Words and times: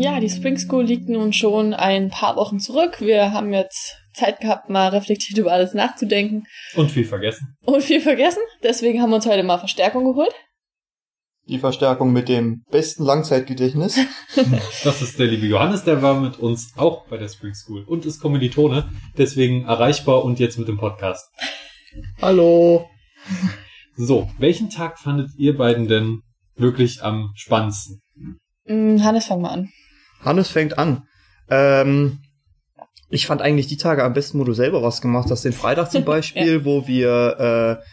ja, 0.00 0.20
die 0.20 0.30
Spring 0.30 0.58
School 0.58 0.84
liegt 0.84 1.08
nun 1.08 1.32
schon 1.32 1.74
ein 1.74 2.10
paar 2.10 2.36
Wochen 2.36 2.60
zurück. 2.60 3.00
Wir 3.00 3.32
haben 3.32 3.52
jetzt 3.52 3.96
Zeit 4.14 4.40
gehabt, 4.40 4.68
mal 4.68 4.88
reflektiert 4.88 5.38
über 5.38 5.52
alles 5.52 5.74
nachzudenken. 5.74 6.44
Und 6.74 6.90
viel 6.90 7.04
vergessen. 7.04 7.56
Und 7.64 7.82
viel 7.82 8.00
vergessen. 8.00 8.42
Deswegen 8.62 9.00
haben 9.00 9.10
wir 9.10 9.16
uns 9.16 9.26
heute 9.26 9.42
mal 9.42 9.58
Verstärkung 9.58 10.04
geholt. 10.04 10.32
Die 11.46 11.58
Verstärkung 11.58 12.12
mit 12.12 12.28
dem 12.28 12.62
besten 12.70 13.04
Langzeitgedächtnis. 13.04 13.98
das 14.84 15.00
ist 15.00 15.18
der 15.18 15.28
liebe 15.28 15.46
Johannes, 15.46 15.84
der 15.84 16.02
war 16.02 16.20
mit 16.20 16.38
uns 16.38 16.74
auch 16.76 17.06
bei 17.06 17.16
der 17.16 17.28
Spring 17.28 17.54
School 17.54 17.84
und 17.84 18.04
ist 18.04 18.20
Kommilitone, 18.20 18.90
deswegen 19.16 19.64
erreichbar 19.64 20.24
und 20.24 20.38
jetzt 20.38 20.58
mit 20.58 20.68
dem 20.68 20.76
Podcast. 20.76 21.26
Hallo. 22.20 22.86
So, 23.96 24.28
welchen 24.38 24.68
Tag 24.68 24.98
fandet 24.98 25.30
ihr 25.38 25.56
beiden 25.56 25.88
denn 25.88 26.20
wirklich 26.54 27.02
am 27.02 27.32
spannendsten? 27.34 28.00
Mm, 28.66 28.98
Hannes, 29.02 29.26
fang 29.26 29.40
mal 29.40 29.50
an. 29.50 29.70
Hannes 30.20 30.48
fängt 30.48 30.78
an. 30.78 31.04
Ähm, 31.48 32.18
ich 33.10 33.26
fand 33.26 33.40
eigentlich 33.40 33.66
die 33.66 33.76
Tage 33.76 34.04
am 34.04 34.12
besten, 34.12 34.38
wo 34.38 34.44
du 34.44 34.52
selber 34.52 34.82
was 34.82 35.00
gemacht 35.00 35.30
hast. 35.30 35.44
Den 35.44 35.52
Freitag 35.52 35.90
zum 35.90 36.04
Beispiel, 36.06 36.58
ja. 36.58 36.64
wo 36.64 36.86
wir 36.86 37.80
äh, 37.80 37.84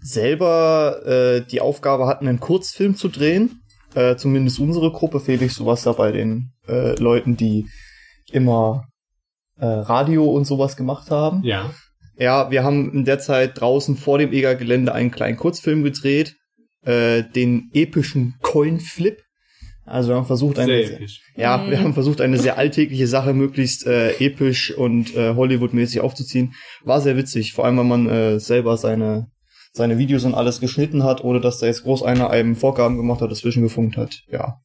selber 0.00 1.02
äh, 1.06 1.46
die 1.46 1.60
Aufgabe 1.60 2.06
hatten, 2.06 2.28
einen 2.28 2.40
Kurzfilm 2.40 2.96
zu 2.96 3.08
drehen. 3.08 3.62
Äh, 3.94 4.16
zumindest 4.16 4.58
unsere 4.58 4.90
Gruppe, 4.90 5.20
Felix, 5.20 5.54
sowas 5.56 5.82
da 5.82 5.92
bei 5.92 6.12
den 6.12 6.52
äh, 6.66 6.98
Leuten, 6.98 7.36
die 7.36 7.66
immer 8.30 8.86
äh, 9.58 9.66
Radio 9.66 10.30
und 10.30 10.46
sowas 10.46 10.76
gemacht 10.76 11.10
haben. 11.10 11.42
Ja. 11.44 11.70
Ja, 12.16 12.50
wir 12.50 12.62
haben 12.62 12.92
in 12.92 13.04
der 13.04 13.18
Zeit 13.18 13.60
draußen 13.60 13.96
vor 13.96 14.18
dem 14.18 14.32
EGA-Gelände 14.32 14.92
einen 14.92 15.10
kleinen 15.10 15.36
Kurzfilm 15.36 15.82
gedreht, 15.82 16.36
äh, 16.82 17.22
den 17.22 17.70
epischen 17.72 18.34
Coin 18.42 18.80
Flip. 18.80 19.20
Also 19.84 20.10
wir 20.10 20.16
haben 20.16 20.26
versucht 20.26 20.58
eine 20.58 20.86
sehr 20.86 21.00
ja, 21.36 21.58
mhm. 21.58 21.70
wir 21.70 21.80
haben 21.80 21.94
versucht 21.94 22.20
eine 22.20 22.38
sehr 22.38 22.56
alltägliche 22.56 23.06
Sache 23.06 23.34
möglichst 23.34 23.86
äh, 23.86 24.12
episch 24.24 24.72
und 24.76 25.16
äh, 25.16 25.34
Hollywood-mäßig 25.34 26.00
aufzuziehen. 26.00 26.54
War 26.84 27.00
sehr 27.00 27.16
witzig, 27.16 27.52
vor 27.52 27.64
allem 27.64 27.78
wenn 27.78 27.88
man 27.88 28.08
äh, 28.08 28.38
selber 28.38 28.76
seine 28.76 29.28
seine 29.72 29.98
Videos 29.98 30.24
und 30.24 30.34
alles 30.34 30.60
geschnitten 30.60 31.02
hat, 31.02 31.24
ohne 31.24 31.40
dass 31.40 31.58
da 31.58 31.66
jetzt 31.66 31.82
groß 31.82 32.02
einer 32.02 32.30
einem 32.30 32.56
Vorgaben 32.56 32.96
gemacht 32.96 33.22
hat, 33.22 33.30
dazwischen 33.30 33.62
gefunkt 33.62 33.96
hat. 33.96 34.22
Ja. 34.30 34.60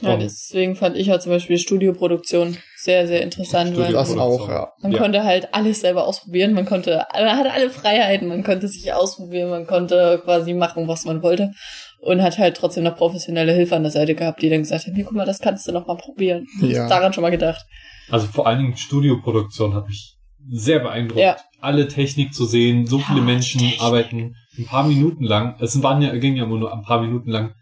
Ja, 0.00 0.16
deswegen 0.16 0.76
fand 0.76 0.96
ich 0.96 1.08
ja 1.08 1.20
zum 1.20 1.30
Beispiel 1.30 1.58
Studioproduktion 1.58 2.56
sehr, 2.84 3.06
sehr 3.06 3.22
interessant. 3.22 3.76
Weil 3.78 3.94
das 3.94 4.14
auch, 4.14 4.46
ja. 4.46 4.68
Man 4.82 4.92
ja. 4.92 4.98
konnte 4.98 5.24
halt 5.24 5.54
alles 5.54 5.80
selber 5.80 6.06
ausprobieren, 6.06 6.52
man 6.52 6.66
konnte, 6.66 7.06
man 7.14 7.38
hatte 7.38 7.50
alle 7.50 7.70
Freiheiten, 7.70 8.28
man 8.28 8.44
konnte 8.44 8.68
sich 8.68 8.92
ausprobieren, 8.92 9.48
man 9.48 9.66
konnte 9.66 10.20
quasi 10.22 10.52
machen, 10.52 10.86
was 10.86 11.06
man 11.06 11.22
wollte. 11.22 11.52
Und 12.00 12.22
hat 12.22 12.36
halt 12.36 12.58
trotzdem 12.58 12.84
noch 12.84 12.96
professionelle 12.96 13.52
Hilfe 13.52 13.74
an 13.74 13.82
der 13.84 13.90
Seite 13.90 14.14
gehabt, 14.14 14.42
die 14.42 14.50
dann 14.50 14.60
gesagt 14.60 14.86
haben, 14.86 14.94
hier, 14.94 15.04
guck 15.04 15.14
mal, 15.14 15.24
das 15.24 15.38
kannst 15.38 15.66
du 15.66 15.72
noch 15.72 15.86
mal 15.86 15.96
probieren. 15.96 16.46
Ja. 16.60 16.86
daran 16.86 17.14
schon 17.14 17.22
mal 17.22 17.30
gedacht. 17.30 17.64
Also 18.10 18.26
vor 18.26 18.46
allen 18.46 18.58
Dingen 18.58 18.76
Studioproduktion 18.76 19.74
hat 19.74 19.86
mich 19.86 20.18
sehr 20.50 20.80
beeindruckt. 20.80 21.20
Ja. 21.20 21.36
Alle 21.62 21.88
Technik 21.88 22.34
zu 22.34 22.44
sehen, 22.44 22.86
so 22.86 22.98
viele 22.98 23.22
Menschen 23.22 23.60
Technik. 23.62 23.80
arbeiten 23.80 24.34
ein 24.58 24.66
paar 24.66 24.86
Minuten 24.86 25.24
lang, 25.24 25.56
es 25.60 25.82
waren 25.82 26.02
ja, 26.02 26.14
ging 26.16 26.36
ja 26.36 26.44
immer 26.44 26.58
nur 26.58 26.74
ein 26.74 26.82
paar 26.82 27.00
Minuten 27.00 27.30
lang, 27.30 27.54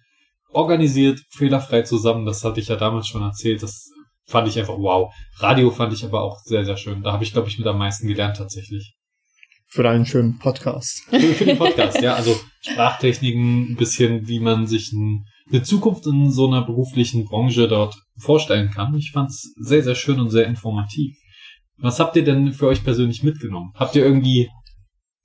organisiert, 0.50 1.20
fehlerfrei 1.30 1.82
zusammen. 1.82 2.26
Das 2.26 2.42
hatte 2.42 2.58
ich 2.58 2.66
ja 2.66 2.74
damals 2.76 3.06
schon 3.06 3.22
erzählt. 3.22 3.62
Das 3.62 3.88
fand 4.26 4.48
ich 4.48 4.58
einfach 4.58 4.78
wow. 4.78 5.12
Radio 5.38 5.70
fand 5.70 5.92
ich 5.92 6.04
aber 6.04 6.22
auch 6.22 6.38
sehr, 6.44 6.64
sehr 6.64 6.76
schön. 6.76 7.02
Da 7.02 7.12
habe 7.12 7.24
ich, 7.24 7.32
glaube 7.32 7.48
ich, 7.48 7.58
mit 7.58 7.66
am 7.66 7.78
meisten 7.78 8.06
gelernt 8.06 8.36
tatsächlich. 8.36 8.94
Für 9.68 9.82
deinen 9.82 10.04
schönen 10.04 10.38
Podcast. 10.38 11.04
Für, 11.10 11.18
für 11.18 11.44
den 11.46 11.56
Podcast, 11.58 12.00
ja. 12.02 12.14
Also 12.14 12.38
Sprachtechniken, 12.60 13.72
ein 13.72 13.76
bisschen, 13.76 14.28
wie 14.28 14.38
man 14.38 14.66
sich 14.66 14.92
ein, 14.92 15.24
eine 15.50 15.62
Zukunft 15.62 16.06
in 16.06 16.30
so 16.30 16.46
einer 16.46 16.62
beruflichen 16.62 17.24
Branche 17.24 17.68
dort 17.68 17.94
vorstellen 18.18 18.70
kann. 18.70 18.94
Ich 18.94 19.12
fand 19.12 19.30
es 19.30 19.54
sehr, 19.56 19.82
sehr 19.82 19.94
schön 19.94 20.20
und 20.20 20.30
sehr 20.30 20.46
informativ. 20.46 21.16
Was 21.78 22.00
habt 22.00 22.16
ihr 22.16 22.24
denn 22.24 22.52
für 22.52 22.68
euch 22.68 22.84
persönlich 22.84 23.22
mitgenommen? 23.22 23.72
Habt 23.74 23.96
ihr 23.96 24.04
irgendwie 24.04 24.50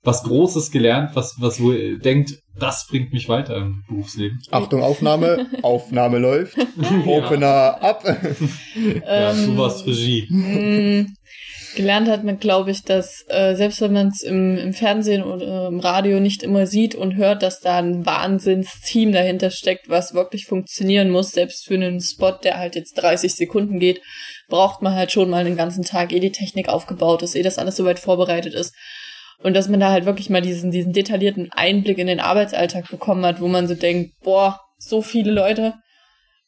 was 0.02 0.22
Großes 0.22 0.70
gelernt, 0.70 1.10
was, 1.14 1.36
was 1.38 1.60
wo 1.60 1.72
ihr 1.72 1.98
denkt, 1.98 2.38
das 2.58 2.86
bringt 2.88 3.12
mich 3.12 3.28
weiter 3.28 3.56
im 3.56 3.84
Berufsleben. 3.88 4.40
Achtung, 4.50 4.82
Aufnahme, 4.82 5.46
Aufnahme 5.62 6.18
läuft, 6.18 6.56
Opener 7.06 7.82
ab. 7.82 8.04
ja, 9.06 9.32
du 9.32 9.56
warst 9.56 9.86
Regie. 9.86 11.06
Gelernt 11.76 12.08
hat 12.08 12.24
man, 12.24 12.38
glaube 12.38 12.70
ich, 12.70 12.82
dass 12.82 13.24
äh, 13.28 13.54
selbst 13.54 13.80
wenn 13.80 13.92
man 13.92 14.08
es 14.08 14.22
im, 14.22 14.56
im 14.56 14.72
Fernsehen 14.72 15.22
oder 15.22 15.68
im 15.68 15.80
Radio 15.80 16.18
nicht 16.18 16.42
immer 16.42 16.66
sieht 16.66 16.94
und 16.94 17.16
hört, 17.16 17.42
dass 17.42 17.60
da 17.60 17.78
ein 17.78 18.06
Wahnsinnsteam 18.06 19.12
dahinter 19.12 19.50
steckt, 19.50 19.88
was 19.88 20.14
wirklich 20.14 20.46
funktionieren 20.46 21.10
muss, 21.10 21.30
selbst 21.30 21.66
für 21.66 21.74
einen 21.74 22.00
Spot, 22.00 22.32
der 22.32 22.58
halt 22.58 22.74
jetzt 22.74 22.94
30 22.94 23.34
Sekunden 23.34 23.78
geht, 23.78 24.00
braucht 24.48 24.82
man 24.82 24.94
halt 24.94 25.12
schon 25.12 25.30
mal 25.30 25.44
den 25.44 25.56
ganzen 25.56 25.84
Tag, 25.84 26.12
eh 26.12 26.20
die 26.20 26.32
Technik 26.32 26.68
aufgebaut 26.68 27.22
ist, 27.22 27.36
eh 27.36 27.42
das 27.42 27.58
alles 27.58 27.76
soweit 27.76 27.98
vorbereitet 27.98 28.54
ist. 28.54 28.74
Und 29.42 29.54
dass 29.54 29.68
man 29.68 29.80
da 29.80 29.90
halt 29.90 30.04
wirklich 30.04 30.30
mal 30.30 30.42
diesen, 30.42 30.70
diesen 30.70 30.92
detaillierten 30.92 31.50
Einblick 31.52 31.98
in 31.98 32.08
den 32.08 32.20
Arbeitsalltag 32.20 32.90
bekommen 32.90 33.24
hat, 33.24 33.40
wo 33.40 33.48
man 33.48 33.68
so 33.68 33.74
denkt, 33.74 34.14
boah, 34.22 34.60
so 34.78 35.00
viele 35.00 35.30
Leute. 35.30 35.74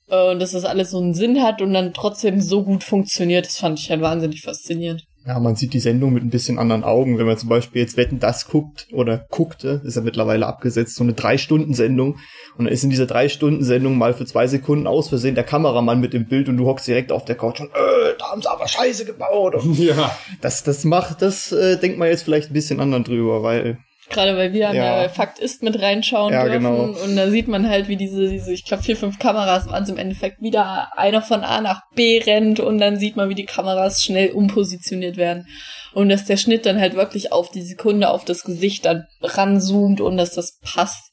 Äh, 0.08 0.30
und 0.30 0.40
dass 0.40 0.52
das 0.52 0.64
alles 0.64 0.90
so 0.90 0.98
einen 0.98 1.14
Sinn 1.14 1.42
hat 1.42 1.62
und 1.62 1.72
dann 1.72 1.94
trotzdem 1.94 2.40
so 2.40 2.64
gut 2.64 2.82
funktioniert, 2.82 3.46
das 3.46 3.58
fand 3.58 3.78
ich 3.78 3.90
halt 3.90 4.00
wahnsinnig 4.00 4.42
faszinierend. 4.42 5.04
Ja, 5.26 5.38
man 5.38 5.54
sieht 5.54 5.74
die 5.74 5.80
Sendung 5.80 6.14
mit 6.14 6.24
ein 6.24 6.30
bisschen 6.30 6.58
anderen 6.58 6.82
Augen. 6.82 7.18
Wenn 7.18 7.26
man 7.26 7.36
zum 7.36 7.50
Beispiel 7.50 7.82
jetzt 7.82 7.98
Wetten 7.98 8.20
das 8.20 8.48
guckt 8.48 8.88
oder 8.92 9.26
guckte, 9.30 9.82
ist 9.84 9.96
ja 9.96 10.02
mittlerweile 10.02 10.46
abgesetzt, 10.46 10.96
so 10.96 11.04
eine 11.04 11.12
Drei-Stunden-Sendung. 11.12 12.18
Und 12.56 12.64
dann 12.64 12.72
ist 12.72 12.84
in 12.84 12.90
dieser 12.90 13.06
Drei-Stunden-Sendung 13.06 13.98
mal 13.98 14.14
für 14.14 14.24
zwei 14.24 14.46
Sekunden 14.46 14.86
aus 14.86 15.10
Versehen 15.10 15.34
der 15.34 15.44
Kameramann 15.44 16.00
mit 16.00 16.14
dem 16.14 16.26
Bild 16.26 16.48
und 16.48 16.56
du 16.56 16.66
hockst 16.66 16.88
direkt 16.88 17.12
auf 17.12 17.26
der 17.26 17.36
Couch 17.36 17.60
und, 17.60 17.68
äh, 17.68 18.16
da 18.18 18.30
haben 18.30 18.40
sie 18.40 18.50
aber 18.50 18.66
Scheiße 18.66 19.04
gebaut. 19.04 19.54
Und 19.62 19.78
ja. 19.78 20.16
Das, 20.40 20.62
das 20.62 20.84
macht, 20.84 21.22
das 21.22 21.52
äh, 21.52 21.78
denkt 21.78 21.98
man 21.98 22.08
jetzt 22.08 22.22
vielleicht 22.22 22.50
ein 22.50 22.54
bisschen 22.54 22.80
anderen 22.80 23.04
drüber, 23.04 23.42
weil 23.42 23.78
Gerade 24.10 24.36
weil 24.36 24.52
wir 24.52 24.74
ja. 24.74 25.04
an 25.04 25.10
Fakt 25.10 25.38
ist 25.38 25.62
mit 25.62 25.80
reinschauen 25.80 26.32
ja, 26.32 26.44
dürfen. 26.44 26.64
Genau. 26.64 27.02
Und 27.02 27.16
da 27.16 27.30
sieht 27.30 27.48
man 27.48 27.68
halt, 27.68 27.88
wie 27.88 27.96
diese, 27.96 28.28
diese 28.28 28.52
ich 28.52 28.64
glaube, 28.64 28.82
vier, 28.82 28.96
fünf 28.96 29.18
Kameras 29.18 29.68
waren 29.68 29.84
es 29.84 29.88
im 29.88 29.96
Endeffekt 29.96 30.42
wieder 30.42 30.96
einer 30.98 31.22
von 31.22 31.44
A 31.44 31.60
nach 31.60 31.82
B 31.94 32.18
rennt 32.18 32.60
und 32.60 32.78
dann 32.78 32.98
sieht 32.98 33.16
man, 33.16 33.28
wie 33.28 33.34
die 33.34 33.46
Kameras 33.46 34.02
schnell 34.02 34.32
umpositioniert 34.32 35.16
werden. 35.16 35.46
Und 35.92 36.08
dass 36.08 36.24
der 36.24 36.36
Schnitt 36.36 36.66
dann 36.66 36.80
halt 36.80 36.94
wirklich 36.94 37.32
auf 37.32 37.50
die 37.50 37.62
Sekunde 37.62 38.10
auf 38.10 38.24
das 38.24 38.42
Gesicht 38.42 38.84
dann 38.84 39.04
ranzoomt 39.22 40.00
und 40.00 40.16
dass 40.16 40.34
das 40.34 40.58
passt. 40.60 41.10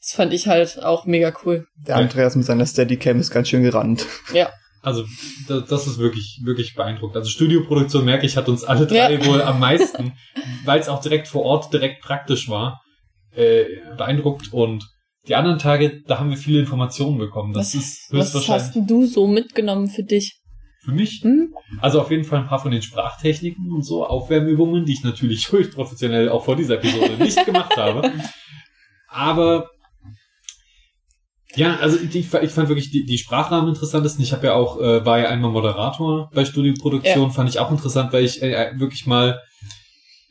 Das 0.00 0.12
fand 0.12 0.32
ich 0.32 0.46
halt 0.46 0.82
auch 0.82 1.04
mega 1.04 1.32
cool. 1.44 1.66
Der 1.76 1.96
Andreas 1.96 2.34
mit 2.34 2.46
seiner 2.46 2.64
Steadicam 2.64 3.20
ist 3.20 3.30
ganz 3.30 3.48
schön 3.48 3.62
gerannt. 3.62 4.06
Ja. 4.32 4.50
Also 4.82 5.04
das 5.46 5.86
ist 5.86 5.98
wirklich, 5.98 6.40
wirklich 6.42 6.74
beeindruckend. 6.74 7.16
Also 7.16 7.28
Studioproduktion, 7.28 8.04
merke 8.04 8.24
ich, 8.24 8.36
hat 8.36 8.48
uns 8.48 8.64
alle 8.64 8.86
drei 8.86 9.14
ja. 9.14 9.26
wohl 9.26 9.42
am 9.42 9.60
meisten, 9.60 10.14
weil 10.64 10.80
es 10.80 10.88
auch 10.88 11.00
direkt 11.02 11.28
vor 11.28 11.42
Ort 11.42 11.72
direkt 11.72 12.02
praktisch 12.02 12.48
war, 12.48 12.80
äh, 13.32 13.64
beeindruckt. 13.96 14.52
Und 14.52 14.84
die 15.28 15.34
anderen 15.34 15.58
Tage, 15.58 16.02
da 16.06 16.18
haben 16.18 16.30
wir 16.30 16.38
viele 16.38 16.60
Informationen 16.60 17.18
bekommen. 17.18 17.52
Das 17.52 17.74
was, 17.74 17.82
ist 17.82 18.12
höchstwahrscheinlich. 18.12 18.48
Was 18.48 18.74
hast 18.76 18.90
du 18.90 19.06
so 19.06 19.26
mitgenommen 19.26 19.88
für 19.88 20.02
dich? 20.02 20.40
Für 20.82 20.92
mich? 20.92 21.20
Hm? 21.22 21.54
Also 21.82 22.00
auf 22.00 22.10
jeden 22.10 22.24
Fall 22.24 22.40
ein 22.40 22.46
paar 22.46 22.58
von 22.58 22.70
den 22.70 22.80
Sprachtechniken 22.80 23.70
und 23.70 23.82
so, 23.82 24.06
Aufwärmübungen, 24.06 24.86
die 24.86 24.92
ich 24.94 25.04
natürlich 25.04 25.52
höchst 25.52 25.74
professionell 25.74 26.30
auch 26.30 26.44
vor 26.44 26.56
dieser 26.56 26.76
Episode 26.76 27.22
nicht 27.22 27.44
gemacht 27.44 27.76
habe. 27.76 28.10
Aber 29.08 29.68
ja, 31.56 31.76
also 31.76 31.98
ich, 31.98 32.14
ich 32.14 32.26
fand 32.28 32.68
wirklich 32.68 32.90
die, 32.90 33.04
die 33.04 33.18
Sprachrahmen 33.18 33.70
interessantesten. 33.70 34.22
Ich 34.22 34.32
habe 34.32 34.46
ja 34.46 34.54
auch, 34.54 34.80
äh, 34.80 35.04
war 35.04 35.18
ja 35.18 35.28
einmal 35.28 35.50
Moderator 35.50 36.30
bei 36.32 36.44
Studioproduktion, 36.44 37.28
ja. 37.28 37.30
fand 37.30 37.48
ich 37.48 37.58
auch 37.58 37.70
interessant, 37.70 38.12
weil 38.12 38.24
ich 38.24 38.42
äh, 38.42 38.72
wirklich 38.76 39.06
mal 39.06 39.40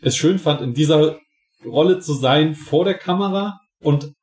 es 0.01 0.15
schön 0.15 0.39
fand, 0.39 0.61
in 0.61 0.73
dieser 0.73 1.17
Rolle 1.65 1.99
zu 1.99 2.13
sein 2.13 2.55
vor 2.55 2.85
der 2.85 2.93
Kamera 2.93 3.59
und 3.81 4.13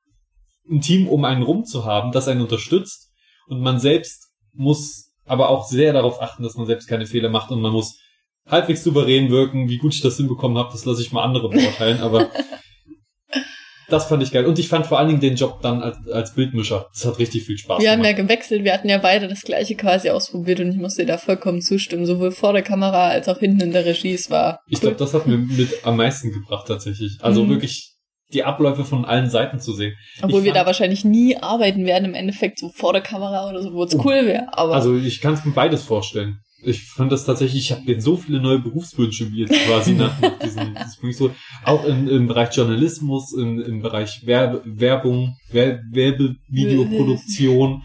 ein 0.70 0.81
Team 0.81 1.06
um 1.06 1.25
einen 1.25 1.43
rum 1.43 1.64
zu 1.64 1.84
haben, 1.84 2.12
das 2.12 2.28
einen 2.28 2.40
unterstützt. 2.40 3.12
Und 3.46 3.60
man 3.60 3.78
selbst 3.78 4.28
muss 4.52 5.12
aber 5.26 5.50
auch 5.50 5.66
sehr 5.66 5.92
darauf 5.92 6.22
achten, 6.22 6.42
dass 6.42 6.54
man 6.54 6.66
selbst 6.66 6.88
keine 6.88 7.06
Fehler 7.06 7.28
macht 7.28 7.50
und 7.50 7.60
man 7.60 7.72
muss 7.72 7.99
halbwegs 8.46 8.82
souverän 8.82 9.31
wirken. 9.31 9.69
Wie 9.69 9.78
gut 9.78 9.94
ich 9.94 10.00
das 10.00 10.16
hinbekommen 10.16 10.56
habe, 10.56 10.72
das 10.72 10.84
lasse 10.84 11.02
ich 11.02 11.12
mal 11.12 11.25
andere 11.25 11.50
beurteilen. 11.50 12.00
Aber 12.00 12.31
Das 13.88 14.06
fand 14.06 14.22
ich 14.22 14.32
geil. 14.32 14.46
Und 14.46 14.58
ich 14.58 14.68
fand 14.68 14.86
vor 14.86 14.98
allen 14.98 15.08
Dingen 15.08 15.20
den 15.20 15.36
Job 15.36 15.60
dann 15.62 15.82
als, 15.82 15.96
als 16.08 16.34
Bildmischer. 16.34 16.86
Das 16.92 17.04
hat 17.04 17.18
richtig 17.18 17.44
viel 17.44 17.56
Spaß 17.56 17.78
wir 17.78 17.90
gemacht. 17.90 18.02
Wir 18.02 18.08
haben 18.08 18.16
ja 18.16 18.22
gewechselt. 18.24 18.64
Wir 18.64 18.72
hatten 18.72 18.88
ja 18.88 18.98
beide 18.98 19.28
das 19.28 19.42
gleiche 19.42 19.76
quasi 19.76 20.10
ausprobiert 20.10 20.60
und 20.60 20.70
ich 20.70 20.76
musste 20.76 21.06
da 21.06 21.18
vollkommen 21.18 21.60
zustimmen. 21.60 22.06
Sowohl 22.06 22.32
vor 22.32 22.52
der 22.52 22.62
Kamera 22.62 23.08
als 23.08 23.28
auch 23.28 23.38
hinten 23.38 23.60
in 23.60 23.72
der 23.72 23.84
Regie. 23.84 24.14
Es 24.14 24.30
war. 24.30 24.60
Ich 24.68 24.80
glaube, 24.80 24.96
das 24.96 25.14
hat 25.14 25.26
mir 25.26 25.38
mit 25.38 25.84
am 25.84 25.96
meisten 25.96 26.32
gebracht 26.32 26.66
tatsächlich. 26.66 27.18
Also 27.20 27.44
mhm. 27.44 27.50
wirklich 27.50 27.92
die 28.32 28.42
Abläufe 28.42 28.84
von 28.84 29.04
allen 29.04 29.30
Seiten 29.30 29.60
zu 29.60 29.72
sehen. 29.72 29.94
Obwohl 30.20 30.40
ich 30.40 30.46
wir 30.46 30.52
da 30.52 30.66
wahrscheinlich 30.66 31.04
nie 31.04 31.36
arbeiten 31.36 31.86
werden 31.86 32.06
im 32.06 32.14
Endeffekt 32.14 32.58
so 32.58 32.70
vor 32.70 32.92
der 32.92 33.02
Kamera 33.02 33.48
oder 33.48 33.62
so, 33.62 33.72
wo 33.72 33.84
es 33.84 33.94
oh. 33.94 34.02
cool 34.04 34.26
wäre. 34.26 34.48
Aber 34.52 34.74
also 34.74 34.96
ich 34.96 35.20
kann 35.20 35.34
es 35.34 35.44
mir 35.44 35.52
beides 35.52 35.84
vorstellen 35.84 36.40
ich 36.66 36.84
fand 36.84 37.10
das 37.12 37.24
tatsächlich, 37.24 37.70
ich 37.70 37.72
habe 37.72 37.82
jetzt 37.86 38.04
so 38.04 38.16
viele 38.16 38.40
neue 38.40 38.58
Berufswünsche 38.58 39.30
wie 39.30 39.42
jetzt 39.42 39.54
quasi 39.66 39.92
nach, 39.92 40.20
nach 40.20 40.36
diesem, 40.38 40.74
diesem 40.84 41.12
so, 41.12 41.30
auch 41.64 41.84
im, 41.84 42.08
im 42.08 42.26
Bereich 42.26 42.56
Journalismus, 42.56 43.32
im, 43.32 43.60
im 43.60 43.82
Bereich 43.82 44.26
Werbe, 44.26 44.62
Werbung, 44.64 45.36
Werbevideoproduktion 45.50 47.84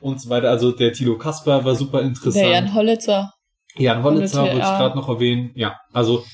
und 0.00 0.20
so 0.20 0.30
weiter. 0.30 0.50
Also 0.50 0.70
der 0.72 0.92
Tilo 0.92 1.18
Kasper 1.18 1.64
war 1.64 1.74
super 1.74 2.02
interessant. 2.02 2.44
Der 2.44 2.52
Jan 2.52 2.72
Hollitzer. 2.74 3.32
Jan 3.76 4.04
Hollitzer 4.04 4.42
wollte 4.42 4.56
ich 4.56 4.62
gerade 4.62 4.96
noch 4.96 5.08
erwähnen. 5.08 5.52
Ja, 5.54 5.78
also 5.92 6.24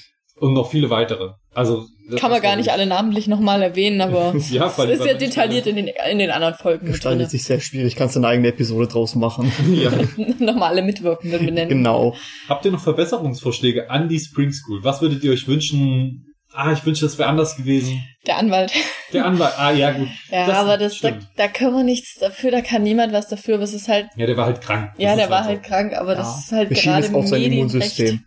und 0.41 0.55
noch 0.55 0.71
viele 0.71 0.91
weitere. 0.91 1.31
Also 1.55 1.87
kann 2.17 2.31
man 2.31 2.41
gar 2.41 2.57
nicht 2.57 2.71
alle 2.71 2.87
namentlich 2.87 3.27
nochmal 3.27 3.63
erwähnen, 3.63 4.01
aber 4.01 4.35
ja, 4.51 4.67
es 4.67 4.79
ist 4.79 5.05
ja 5.05 5.15
detailliert 5.15 5.67
in 5.67 5.77
den, 5.77 5.91
in 6.11 6.19
den 6.19 6.31
anderen 6.31 6.55
Folgen. 6.55 6.87
Gestaltet 6.87 7.31
sich 7.31 7.45
sehr 7.45 7.61
schwierig. 7.61 7.97
Kannst 7.97 8.17
du 8.17 8.21
eine 8.21 8.29
eigene 8.29 8.49
Episode 8.49 8.87
draus 8.87 9.15
machen. 9.15 9.53
ja. 9.75 9.91
nochmal 10.39 10.71
alle 10.71 10.83
Mitwirkenden 10.83 11.45
benennen. 11.45 11.69
Genau. 11.69 12.15
Habt 12.49 12.65
ihr 12.65 12.71
noch 12.71 12.81
Verbesserungsvorschläge 12.81 13.91
an 13.91 14.09
die 14.09 14.19
Spring 14.19 14.53
School? 14.53 14.83
Was 14.83 15.03
würdet 15.03 15.23
ihr 15.23 15.33
euch 15.33 15.47
wünschen? 15.47 16.25
Ah, 16.55 16.73
ich 16.73 16.85
wünsche, 16.87 17.05
das 17.05 17.19
wäre 17.19 17.29
anders 17.29 17.57
gewesen. 17.57 18.03
Der 18.27 18.39
Anwalt. 18.39 18.73
Der 19.13 19.27
Anwalt, 19.27 19.53
ah 19.59 19.71
ja, 19.71 19.93
gut. 19.93 20.09
Ja, 20.31 20.47
das 20.47 20.57
aber 20.57 20.79
das, 20.79 20.99
da, 21.01 21.13
da 21.37 21.47
können 21.47 21.77
wir 21.77 21.85
nichts 21.85 22.19
dafür, 22.19 22.51
da 22.51 22.63
kann 22.63 22.83
niemand 22.83 23.13
was 23.13 23.29
dafür, 23.29 23.57
aber 23.57 23.65
es 23.65 23.75
ist 23.75 23.87
halt. 23.87 24.07
Ja, 24.17 24.27
der 24.27 24.37
war 24.37 24.47
halt 24.47 24.61
krank. 24.63 24.93
Das 24.95 25.05
ja, 25.05 25.15
der 25.15 25.29
war 25.29 25.45
halt, 25.45 25.65
so. 25.65 25.71
halt 25.71 25.91
krank, 25.91 25.93
aber 25.95 26.13
ja. 26.13 26.19
das 26.19 26.39
ist 26.39 26.53
halt 26.53 26.71
gerade 26.71 27.15
auf 27.15 27.27
sein 27.27 27.43
Immunsystem. 27.43 28.25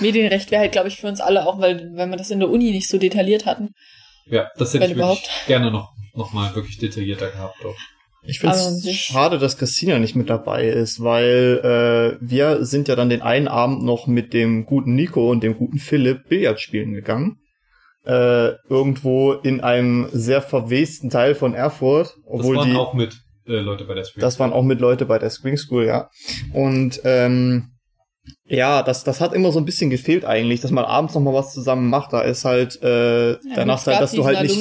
Medienrecht 0.00 0.50
wäre 0.50 0.62
halt, 0.62 0.72
glaube 0.72 0.88
ich, 0.88 0.96
für 0.96 1.08
uns 1.08 1.20
alle 1.20 1.46
auch, 1.46 1.60
weil, 1.60 1.90
weil 1.94 2.08
wir 2.08 2.16
das 2.16 2.30
in 2.30 2.40
der 2.40 2.50
Uni 2.50 2.70
nicht 2.70 2.88
so 2.88 2.98
detailliert 2.98 3.46
hatten. 3.46 3.70
Ja, 4.26 4.50
das 4.56 4.74
hätte 4.74 4.86
ich 4.86 4.96
wirklich 4.96 5.28
gerne 5.46 5.70
noch, 5.70 5.90
noch 6.14 6.32
mal 6.32 6.54
wirklich 6.54 6.78
detaillierter 6.78 7.30
gehabt. 7.30 7.64
Auch. 7.64 7.76
Ich 8.22 8.40
finde 8.40 8.56
es 8.56 8.94
schade, 8.96 9.38
dass 9.38 9.56
Christina 9.56 9.98
nicht 9.98 10.14
mit 10.14 10.28
dabei 10.28 10.68
ist, 10.68 11.02
weil 11.02 12.18
äh, 12.18 12.18
wir 12.20 12.64
sind 12.64 12.88
ja 12.88 12.96
dann 12.96 13.08
den 13.08 13.22
einen 13.22 13.48
Abend 13.48 13.82
noch 13.82 14.06
mit 14.06 14.34
dem 14.34 14.66
guten 14.66 14.94
Nico 14.94 15.30
und 15.30 15.42
dem 15.42 15.56
guten 15.56 15.78
Philipp 15.78 16.28
Billard 16.28 16.60
spielen 16.60 16.92
gegangen. 16.92 17.38
Äh, 18.04 18.52
irgendwo 18.68 19.32
in 19.32 19.60
einem 19.60 20.08
sehr 20.12 20.42
verwesten 20.42 21.10
Teil 21.10 21.34
von 21.34 21.54
Erfurt. 21.54 22.14
Obwohl 22.26 22.56
das 22.56 22.64
waren 22.64 22.70
die, 22.70 22.76
auch 22.76 22.94
mit 22.94 23.14
äh, 23.46 23.60
Leute 23.60 23.84
bei 23.84 23.94
der 23.94 24.04
Spring 24.04 24.20
School. 24.20 24.22
Das 24.22 24.38
waren 24.38 24.52
auch 24.52 24.62
mit 24.62 24.80
Leute 24.80 25.06
bei 25.06 25.18
der 25.18 25.30
Spring 25.30 25.56
School, 25.56 25.86
ja. 25.86 26.08
Und 26.52 27.00
ähm, 27.04 27.72
ja, 28.46 28.82
das, 28.82 29.04
das 29.04 29.20
hat 29.20 29.32
immer 29.32 29.52
so 29.52 29.58
ein 29.58 29.64
bisschen 29.64 29.90
gefehlt 29.90 30.24
eigentlich, 30.24 30.60
dass 30.60 30.70
man 30.70 30.84
abends 30.84 31.14
noch 31.14 31.20
mal 31.20 31.34
was 31.34 31.52
zusammen 31.52 31.88
macht. 31.88 32.12
Da 32.12 32.22
ist 32.22 32.44
halt 32.44 32.82
äh, 32.82 33.32
ja, 33.32 33.38
der 33.56 33.66
Nachteil, 33.66 33.98
dass 33.98 34.12
du 34.12 34.24
halt 34.24 34.42
nicht. 34.42 34.52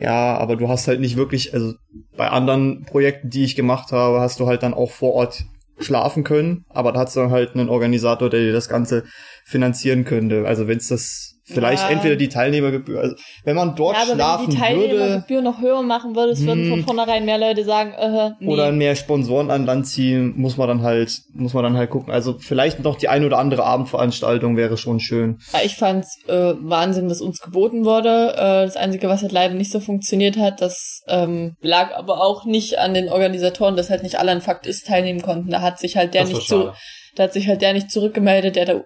Ja, 0.00 0.36
aber 0.38 0.56
du 0.56 0.68
hast 0.68 0.88
halt 0.88 1.00
nicht 1.00 1.16
wirklich, 1.16 1.54
also 1.54 1.74
bei 2.16 2.28
anderen 2.28 2.84
Projekten, 2.84 3.30
die 3.30 3.44
ich 3.44 3.56
gemacht 3.56 3.92
habe, 3.92 4.20
hast 4.20 4.40
du 4.40 4.46
halt 4.46 4.62
dann 4.62 4.74
auch 4.74 4.90
vor 4.90 5.14
Ort 5.14 5.44
schlafen 5.78 6.24
können, 6.24 6.64
aber 6.68 6.92
da 6.92 7.00
hast 7.00 7.16
du 7.16 7.30
halt 7.30 7.54
einen 7.54 7.68
Organisator, 7.68 8.30
der 8.30 8.40
dir 8.40 8.52
das 8.52 8.68
Ganze 8.68 9.04
finanzieren 9.44 10.04
könnte. 10.04 10.46
Also 10.46 10.68
wenn 10.68 10.78
es 10.78 10.88
das 10.88 11.40
Vielleicht 11.52 11.84
ja. 11.84 11.90
entweder 11.90 12.16
die 12.16 12.28
Teilnehmergebühr, 12.28 13.00
also 13.00 13.16
wenn 13.44 13.56
man 13.56 13.74
dort 13.74 13.96
ja, 13.96 14.02
aber 14.02 14.14
schlafen 14.14 14.46
wenn 14.46 14.54
die 14.54 14.60
Teilnehmergebühr 14.60 15.28
würde, 15.28 15.42
noch 15.42 15.60
höher 15.60 15.82
machen 15.82 16.16
würdest, 16.16 16.46
würden 16.46 16.68
von 16.68 16.78
hm. 16.78 16.84
vornherein 16.84 17.24
mehr 17.24 17.38
Leute 17.38 17.64
sagen, 17.64 17.92
äh, 17.92 18.30
nee. 18.40 18.52
oder 18.52 18.72
mehr 18.72 18.96
Sponsoren 18.96 19.50
an 19.50 19.66
Land 19.66 19.86
ziehen, 19.86 20.34
muss 20.36 20.56
man 20.56 20.68
dann 20.68 20.82
halt, 20.82 21.12
muss 21.34 21.54
man 21.54 21.64
dann 21.64 21.76
halt 21.76 21.90
gucken. 21.90 22.12
Also 22.12 22.36
vielleicht 22.38 22.80
noch 22.80 22.96
die 22.96 23.08
ein 23.08 23.24
oder 23.24 23.38
andere 23.38 23.64
Abendveranstaltung 23.64 24.56
wäre 24.56 24.76
schon 24.76 25.00
schön. 25.00 25.38
Ich 25.64 25.76
fand's 25.76 26.18
äh, 26.28 26.54
Wahnsinn, 26.60 27.10
was 27.10 27.20
uns 27.20 27.40
geboten 27.40 27.84
wurde. 27.84 28.32
Äh, 28.34 28.64
das 28.66 28.76
einzige, 28.76 29.08
was 29.08 29.22
halt 29.22 29.32
leider 29.32 29.54
nicht 29.54 29.72
so 29.72 29.80
funktioniert 29.80 30.36
hat, 30.36 30.60
das 30.60 31.02
ähm, 31.08 31.56
lag 31.60 31.94
aber 31.94 32.22
auch 32.22 32.44
nicht 32.44 32.78
an 32.78 32.94
den 32.94 33.08
Organisatoren, 33.08 33.76
dass 33.76 33.90
halt 33.90 34.02
nicht 34.02 34.18
alle 34.18 34.32
an 34.32 34.40
Fakt 34.40 34.66
ist 34.66 34.86
teilnehmen 34.86 35.22
konnten. 35.22 35.50
Da 35.50 35.60
hat 35.60 35.78
sich 35.78 35.96
halt 35.96 36.14
der 36.14 36.24
nicht 36.24 36.48
so, 36.48 36.72
da 37.14 37.24
hat 37.24 37.32
sich 37.32 37.48
halt 37.48 37.62
der 37.62 37.72
nicht 37.72 37.90
zurückgemeldet, 37.90 38.56
der 38.56 38.64
da 38.66 38.80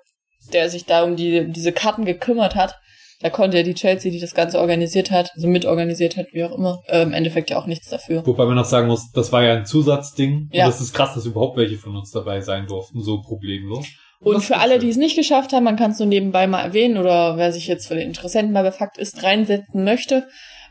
der 0.49 0.71
sich 0.71 0.85
da 0.85 1.03
um 1.03 1.17
die, 1.17 1.41
um 1.41 1.53
diese 1.53 1.73
Karten 1.73 2.05
gekümmert 2.05 2.55
hat. 2.55 2.77
Da 3.21 3.31
konnte 3.31 3.57
ja 3.57 3.63
die 3.63 3.75
Chelsea, 3.75 4.13
die 4.13 4.21
das 4.21 4.35
Ganze 4.35 4.61
organisiert 4.61 5.11
hat, 5.11 5.31
also 5.35 5.49
mitorganisiert 5.49 6.17
hat, 6.19 6.27
wie 6.33 6.45
auch 6.45 6.57
immer, 6.57 6.83
äh, 6.87 7.03
im 7.03 7.15
Endeffekt 7.15 7.49
ja 7.49 7.59
auch 7.59 7.67
nichts 7.67 7.89
dafür. 7.89 8.27
Wobei 8.27 8.45
man 8.45 8.57
noch 8.57 8.67
sagen 8.67 8.89
muss, 8.89 9.11
das 9.13 9.33
war 9.33 9.43
ja 9.43 9.55
ein 9.55 9.67
Zusatzding. 9.67 10.51
Ja. 10.53 10.67
Und 10.67 10.73
das 10.73 10.81
ist 10.83 10.93
krass, 10.93 11.15
dass 11.15 11.25
überhaupt 11.25 11.57
welche 11.57 11.79
von 11.79 11.97
uns 11.97 12.11
dabei 12.11 12.43
sein 12.43 12.67
durften, 12.67 13.01
so 13.01 13.23
problemlos. 13.23 13.87
Und, 14.21 14.37
und 14.37 14.43
für 14.43 14.59
alle, 14.59 14.75
schön. 14.75 14.81
die 14.83 14.89
es 14.91 14.97
nicht 14.97 15.17
geschafft 15.17 15.53
haben, 15.53 15.65
man 15.65 15.77
kann 15.77 15.93
es 15.93 15.99
nur 15.99 16.09
nebenbei 16.09 16.47
mal 16.47 16.63
erwähnen 16.63 16.99
oder 16.99 17.39
wer 17.39 17.53
sich 17.53 17.67
jetzt 17.67 17.87
für 17.87 17.95
den 17.95 18.09
Interessenten 18.09 18.53
mal 18.53 18.63
befakt 18.63 18.99
ist, 18.99 19.23
reinsetzen 19.23 19.85
möchte, 19.85 20.27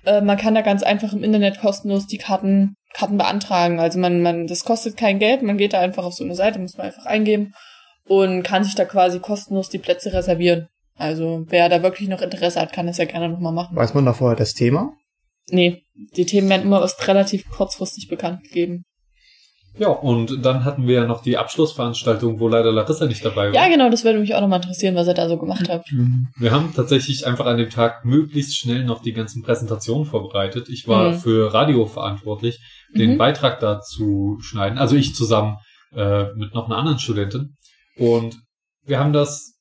äh, 0.06 0.22
man 0.22 0.38
kann 0.38 0.56
da 0.56 0.62
ganz 0.62 0.83
einfach 0.83 1.13
im 1.13 1.24
Internet 1.24 1.60
kostenlos 1.60 2.06
die 2.06 2.18
Karten, 2.18 2.75
Karten 2.94 3.18
beantragen. 3.18 3.80
Also 3.80 4.00
man, 4.00 4.22
man, 4.22 4.48
das 4.48 4.63
kostet 4.66 4.98
kein 4.98 5.19
Geld, 5.19 5.42
man 5.42 5.57
geht 5.57 5.74
da 5.74 5.80
einfach 5.80 6.06
auf 6.06 6.13
so 6.13 6.24
eine 6.24 6.36
Seite, 6.36 6.60
muss 6.60 6.77
man 6.77 6.88
einfach 6.88 7.06
eingeben 7.06 7.54
und 8.07 8.44
kann 8.44 8.63
sich 8.63 8.75
da 8.75 8.86
quasi 8.86 9.19
kostenlos 9.19 9.69
die 9.69 9.80
Plätze 9.80 10.13
reservieren. 10.13 10.68
Also 10.96 11.46
wer 11.50 11.68
da 11.69 11.84
wirklich 11.84 12.07
noch 12.07 12.22
Interesse 12.22 12.62
hat, 12.62 12.72
kann 12.72 12.88
das 12.88 12.98
ja 12.98 13.06
gerne 13.06 13.30
nochmal 13.30 13.54
machen. 13.54 13.75
Weiß 13.75 13.94
man 13.94 14.06
da 14.06 14.13
vorher 14.13 14.38
das 14.38 14.54
Thema? 14.54 14.94
Nee, 15.50 15.84
die 16.16 16.25
Themen 16.25 16.50
werden 16.50 16.63
immer 16.63 16.81
erst 16.81 17.07
relativ 17.07 17.50
kurzfristig 17.50 18.07
bekannt 18.07 18.44
gegeben. 18.44 18.86
Ja, 19.78 19.90
und 19.90 20.46
dann 20.46 20.63
hatten 20.63 20.88
wir 20.88 20.96
ja 20.96 21.06
noch 21.06 21.22
die 21.22 21.38
Abschlussveranstaltung, 21.38 22.40
wo 22.40 22.48
leider 22.48 22.72
Larissa 22.72 23.07
nicht 23.07 23.25
dabei 23.25 23.48
war. 23.48 23.54
Ja, 23.54 23.68
genau, 23.68 23.90
das 23.90 24.06
würde 24.06 24.19
mich 24.19 24.34
auch 24.34 24.40
nochmal 24.40 24.62
interessieren, 24.62 24.96
was 24.96 25.08
ihr 25.08 25.13
da 25.13 25.28
so 25.28 25.38
gemacht 25.38 25.68
habt. 25.68 25.92
Mhm. 25.92 26.28
Wir 26.38 26.51
haben 26.51 26.74
tatsächlich 26.74 27.28
einfach 27.28 27.46
an 27.46 27.58
dem 27.58 27.69
Tag 27.69 28.06
möglichst 28.06 28.58
schnell 28.58 28.86
noch 28.86 29.01
die 29.01 29.12
ganzen 29.12 29.44
Präsentationen 29.44 30.06
vorbereitet. 30.06 30.69
Ich 30.69 30.88
war 30.88 31.12
mhm. 31.12 31.19
für 31.19 31.54
Radio 31.54 31.86
verantwortlich, 31.86 32.60
den 32.96 33.13
mhm. 33.13 33.18
Beitrag 33.18 33.60
da 33.60 33.81
zu 33.81 34.38
schneiden. 34.40 34.78
Also 34.78 34.96
ich 34.96 35.13
zusammen 35.13 35.58
äh, 35.94 36.31
mit 36.36 36.54
noch 36.54 36.68
einer 36.68 36.78
anderen 36.78 37.00
Studentin. 37.00 37.58
Und 37.97 38.38
wir 38.86 39.00
haben 39.00 39.13
das 39.13 39.56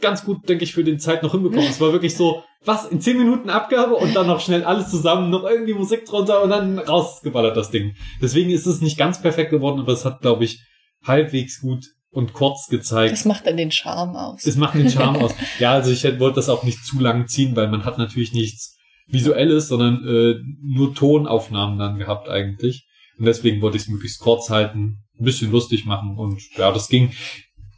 ganz 0.00 0.24
gut, 0.24 0.48
denke 0.48 0.64
ich, 0.64 0.74
für 0.74 0.84
den 0.84 0.98
Zeit 0.98 1.22
noch 1.22 1.32
hinbekommen. 1.32 1.68
Es 1.68 1.80
war 1.80 1.92
wirklich 1.92 2.16
so, 2.16 2.42
was, 2.64 2.86
in 2.86 3.00
zehn 3.00 3.16
Minuten 3.16 3.48
Abgabe 3.48 3.94
und 3.94 4.14
dann 4.14 4.26
noch 4.26 4.40
schnell 4.40 4.64
alles 4.64 4.90
zusammen, 4.90 5.30
noch 5.30 5.44
irgendwie 5.44 5.74
Musik 5.74 6.04
drunter 6.04 6.42
und 6.42 6.50
dann 6.50 6.78
rausgeballert 6.78 7.56
das 7.56 7.70
Ding. 7.70 7.94
Deswegen 8.20 8.50
ist 8.50 8.66
es 8.66 8.80
nicht 8.80 8.98
ganz 8.98 9.22
perfekt 9.22 9.50
geworden, 9.50 9.80
aber 9.80 9.92
es 9.92 10.04
hat, 10.04 10.20
glaube 10.20 10.44
ich, 10.44 10.60
halbwegs 11.04 11.60
gut 11.60 11.86
und 12.10 12.32
kurz 12.32 12.66
gezeigt. 12.68 13.12
Das 13.12 13.24
macht 13.24 13.46
dann 13.46 13.56
den 13.56 13.70
Charme 13.70 14.16
aus. 14.16 14.42
Das 14.42 14.56
macht 14.56 14.74
den 14.74 14.90
Charme 14.90 15.16
aus. 15.22 15.34
Ja, 15.58 15.72
also 15.72 15.90
ich 15.90 16.04
wollte 16.18 16.36
das 16.36 16.48
auch 16.48 16.64
nicht 16.64 16.84
zu 16.84 16.98
lang 16.98 17.28
ziehen, 17.28 17.54
weil 17.56 17.68
man 17.68 17.84
hat 17.84 17.98
natürlich 17.98 18.32
nichts 18.32 18.76
Visuelles, 19.06 19.68
sondern 19.68 20.04
äh, 20.06 20.34
nur 20.60 20.94
Tonaufnahmen 20.94 21.78
dann 21.78 21.98
gehabt 21.98 22.28
eigentlich. 22.28 22.86
Und 23.18 23.26
deswegen 23.26 23.60
wollte 23.62 23.76
ich 23.76 23.84
es 23.84 23.88
möglichst 23.88 24.20
kurz 24.20 24.50
halten, 24.50 25.04
ein 25.18 25.24
bisschen 25.24 25.50
lustig 25.50 25.86
machen 25.86 26.16
und 26.18 26.42
ja, 26.56 26.72
das 26.72 26.88
ging. 26.88 27.12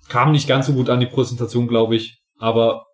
Kam 0.09 0.33
nicht 0.33 0.49
ganz 0.49 0.67
so 0.67 0.73
gut 0.73 0.91
an 0.91 1.01
die 1.01 1.07
Präsentation, 1.07 1.69
glaube 1.69 1.97
ich, 1.97 2.21
aber 2.39 2.87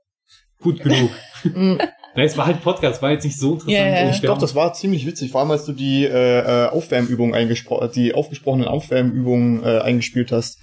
gut 0.60 0.80
genug. 0.80 1.10
Nein, 2.16 2.26
es 2.26 2.36
war 2.36 2.46
halt 2.46 2.62
Podcast, 2.62 3.02
war 3.02 3.10
jetzt 3.10 3.24
nicht 3.24 3.38
so 3.38 3.54
interessant. 3.54 3.76
Yeah. 3.76 4.10
Ich 4.10 4.20
glaube, 4.20 4.40
das 4.40 4.54
war 4.54 4.72
ziemlich 4.72 5.04
witzig, 5.04 5.32
vor 5.32 5.40
allem 5.40 5.50
als 5.50 5.64
du 5.64 5.72
die 5.72 6.04
äh, 6.04 6.38
äh 6.38 6.68
Aufwärmübungen 6.68 7.34
eingesprochen, 7.34 7.90
die 7.94 8.14
aufgesprochenen 8.14 8.68
Aufwärmübungen 8.68 9.64
äh, 9.64 9.80
eingespielt 9.80 10.30
hast. 10.30 10.58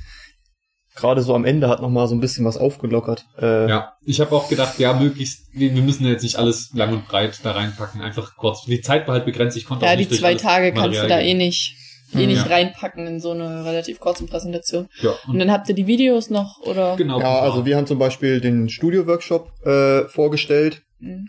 Gerade 0.96 1.22
so 1.22 1.36
am 1.36 1.46
Ende 1.46 1.70
hat 1.70 1.82
noch 1.82 1.90
mal 1.90 2.08
so 2.08 2.16
ein 2.16 2.20
bisschen 2.20 2.46
was 2.46 2.58
aufgelockert. 2.58 3.26
Äh, 3.42 3.70
ja, 3.70 3.94
ich 4.06 4.20
habe 4.20 4.36
auch 4.36 4.50
gedacht, 4.50 4.78
ja, 4.78 4.94
möglichst, 4.94 5.48
wir 5.54 5.72
müssen 5.72 6.06
jetzt 6.06 6.24
nicht 6.24 6.36
alles 6.36 6.72
lang 6.74 6.94
und 6.94 7.08
breit 7.08 7.40
da 7.44 7.52
reinpacken, 7.52 8.02
einfach 8.02 8.36
kurz. 8.36 8.66
Die 8.66 8.82
Zeit 8.82 9.08
war 9.08 9.16
halt 9.16 9.26
begrenzt, 9.26 9.56
ich 9.56 9.66
konnte 9.66 9.86
ja, 9.86 9.94
auch 9.94 9.98
nicht 9.98 10.12
die 10.12 10.18
zwei 10.18 10.36
Tage 10.36 10.74
kannst 10.74 11.02
du 11.02 11.08
da 11.08 11.20
eh 11.20 11.34
nicht 11.34 11.76
eh 12.16 12.28
nicht 12.28 12.46
ja. 12.46 12.52
reinpacken 12.52 13.08
in 13.08 13.20
so 13.20 13.32
eine 13.32 13.66
relativ 13.66 14.00
kurze 14.00 14.26
Präsentation. 14.26 14.88
Ja. 15.02 15.14
Und, 15.28 15.40
dann 15.40 15.52
habt 15.52 15.70
ihr 15.70 15.76
die 15.76 15.88
Videos 15.88 16.30
noch 16.30 16.60
oder? 16.66 16.96
Genau. 16.96 17.20
Ja, 17.20 17.40
also 17.40 17.66
wir 17.66 17.78
haben 17.78 17.88
zum 17.88 18.00
Beispiel 18.00 18.42
den 18.42 18.70
Studio-Workshop 18.70 19.66
äh, 19.66 20.08
vorgestellt. 20.08 20.84
Mhm. 21.00 21.28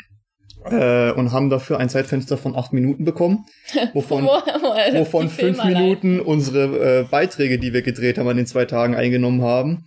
Äh, 0.64 1.10
und 1.10 1.32
haben 1.32 1.50
dafür 1.50 1.80
ein 1.80 1.88
Zeitfenster 1.88 2.36
von 2.36 2.54
acht 2.54 2.72
Minuten 2.72 3.04
bekommen, 3.04 3.46
wovon, 3.94 4.26
wovon 4.26 5.28
fünf. 5.28 5.64
Minuten 5.64 6.20
unsere 6.20 7.00
äh, 7.00 7.02
Beiträge, 7.02 7.58
die 7.58 7.72
wir 7.72 7.82
gedreht 7.82 8.16
haben, 8.16 8.28
an 8.28 8.36
den 8.36 8.46
zwei 8.46 8.64
Tagen 8.64 8.94
eingenommen 8.94 9.42
haben. 9.42 9.86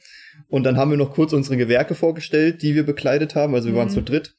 Und 0.50 0.64
dann 0.64 0.76
haben 0.76 0.92
wir 0.92 0.98
noch 0.98 1.14
kurz 1.14 1.32
unsere 1.32 1.56
Gewerke 1.56 1.96
vorgestellt, 1.96 2.62
die 2.62 2.76
wir 2.76 2.86
bekleidet 2.86 3.36
haben. 3.36 3.56
Also 3.56 3.68
wir 3.68 3.74
mhm. 3.74 3.78
waren 3.78 3.90
zu 3.90 4.02
dritt. 4.02 4.36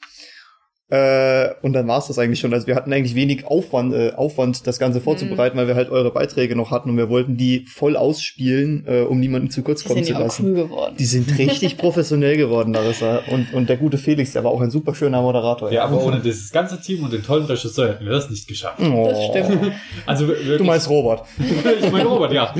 Äh, 0.88 1.48
und 1.62 1.72
dann 1.72 1.88
war 1.88 1.98
es 1.98 2.06
das 2.06 2.16
eigentlich 2.16 2.38
schon. 2.38 2.54
Also 2.54 2.68
wir 2.68 2.76
hatten 2.76 2.92
eigentlich 2.92 3.16
wenig 3.16 3.44
Aufwand, 3.44 3.92
äh, 3.92 4.12
Aufwand 4.12 4.68
das 4.68 4.78
Ganze 4.78 5.00
vorzubereiten, 5.00 5.56
mhm. 5.56 5.60
weil 5.60 5.68
wir 5.68 5.74
halt 5.74 5.90
eure 5.90 6.12
Beiträge 6.12 6.54
noch 6.54 6.70
hatten 6.70 6.90
und 6.90 6.96
wir 6.96 7.08
wollten 7.08 7.36
die 7.36 7.66
voll 7.66 7.96
ausspielen, 7.96 8.84
äh, 8.86 9.00
um 9.00 9.18
niemanden 9.18 9.50
zu 9.50 9.62
kurz 9.62 9.82
die 9.82 9.88
kommen 9.88 10.04
zu 10.04 10.12
lassen. 10.12 10.46
Cool 10.46 10.54
geworden. 10.54 10.94
Die 10.96 11.04
sind 11.04 11.36
richtig 11.38 11.76
professionell 11.78 12.36
geworden, 12.36 12.72
Larissa. 12.72 13.20
Und, 13.32 13.52
und 13.52 13.68
der 13.68 13.78
gute 13.78 13.98
Felix, 13.98 14.32
der 14.32 14.44
war 14.44 14.52
auch 14.52 14.60
ein 14.60 14.70
super 14.70 14.94
schöner 14.94 15.20
Moderator. 15.22 15.72
Ja, 15.72 15.84
aber 15.86 16.00
ohne 16.04 16.20
dieses 16.20 16.52
ganze 16.52 16.80
Team 16.80 17.02
und 17.02 17.12
den 17.12 17.24
tollen 17.24 17.46
Regisseur 17.46 17.88
hätten 17.88 18.04
wir 18.04 18.12
das 18.12 18.30
nicht 18.30 18.46
geschafft. 18.46 18.80
Oh. 18.80 19.08
Das 19.10 19.24
stimmt. 19.24 19.72
also 20.06 20.28
wirklich, 20.28 20.56
Du 20.58 20.64
meinst 20.64 20.88
Robert. 20.88 21.26
ich 21.82 21.90
meine 21.90 22.06
Robert, 22.08 22.32
ja. 22.32 22.54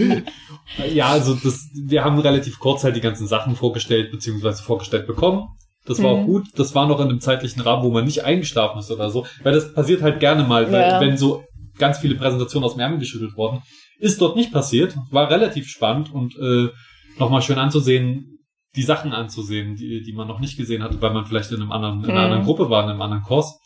Ja, 0.92 1.11
also 1.11 1.35
das, 1.35 1.68
wir 1.75 2.02
haben 2.02 2.18
relativ 2.18 2.59
kurz 2.59 2.83
halt 2.83 2.97
die 2.97 3.00
ganzen 3.00 3.28
Sachen 3.28 3.54
vorgestellt, 3.54 4.11
beziehungsweise 4.11 4.64
vorgestellt 4.64 5.06
bekommen. 5.06 5.47
Das 5.87 6.02
war 6.02 6.14
mhm. 6.14 6.21
auch 6.21 6.26
gut. 6.26 6.45
Das 6.57 6.75
war 6.75 6.87
noch 6.87 7.00
in 7.00 7.09
einem 7.09 7.21
zeitlichen 7.21 7.62
Rahmen, 7.62 7.83
wo 7.83 7.90
man 7.90 8.05
nicht 8.05 8.25
eingeschlafen 8.25 8.78
ist 8.78 8.90
oder 8.90 9.11
so. 9.11 9.26
Weil 9.43 9.55
das 9.55 9.73
passiert 9.73 10.02
halt 10.02 10.21
gerne 10.21 10.45
mal, 10.45 10.71
weil, 10.73 10.81
ja. 10.81 11.00
wenn 11.00 11.16
so 11.16 11.45
ganz 11.78 11.99
viele 11.99 12.16
Präsentationen 12.16 12.66
aus 12.66 12.75
dem 12.75 12.81
Ärmel 12.81 12.99
geschüttelt 12.99 13.37
worden. 13.37 13.62
Ist 13.99 14.21
dort 14.21 14.37
nicht 14.37 14.52
passiert. 14.52 14.95
War 15.11 15.31
relativ 15.31 15.69
spannend 15.69 16.12
und 16.12 16.35
äh, 16.37 16.69
nochmal 17.19 17.43
schön 17.43 17.59
anzusehen, 17.59 18.38
die 18.75 18.83
Sachen 18.83 19.12
anzusehen, 19.12 19.76
die, 19.76 20.02
die 20.02 20.12
man 20.12 20.28
noch 20.28 20.40
nicht 20.40 20.57
gesehen 20.57 20.83
hatte, 20.83 21.00
weil 21.00 21.12
man 21.12 21.25
vielleicht 21.25 21.50
in 21.50 21.62
einem 21.62 21.73
anderen, 21.73 22.05
in 22.05 22.11
einer 22.11 22.19
mhm. 22.19 22.25
anderen 22.25 22.45
Gruppe 22.45 22.69
war, 22.69 22.85
in 22.85 22.90
einem 22.90 23.00
anderen 23.00 23.23
Kurs. 23.23 23.59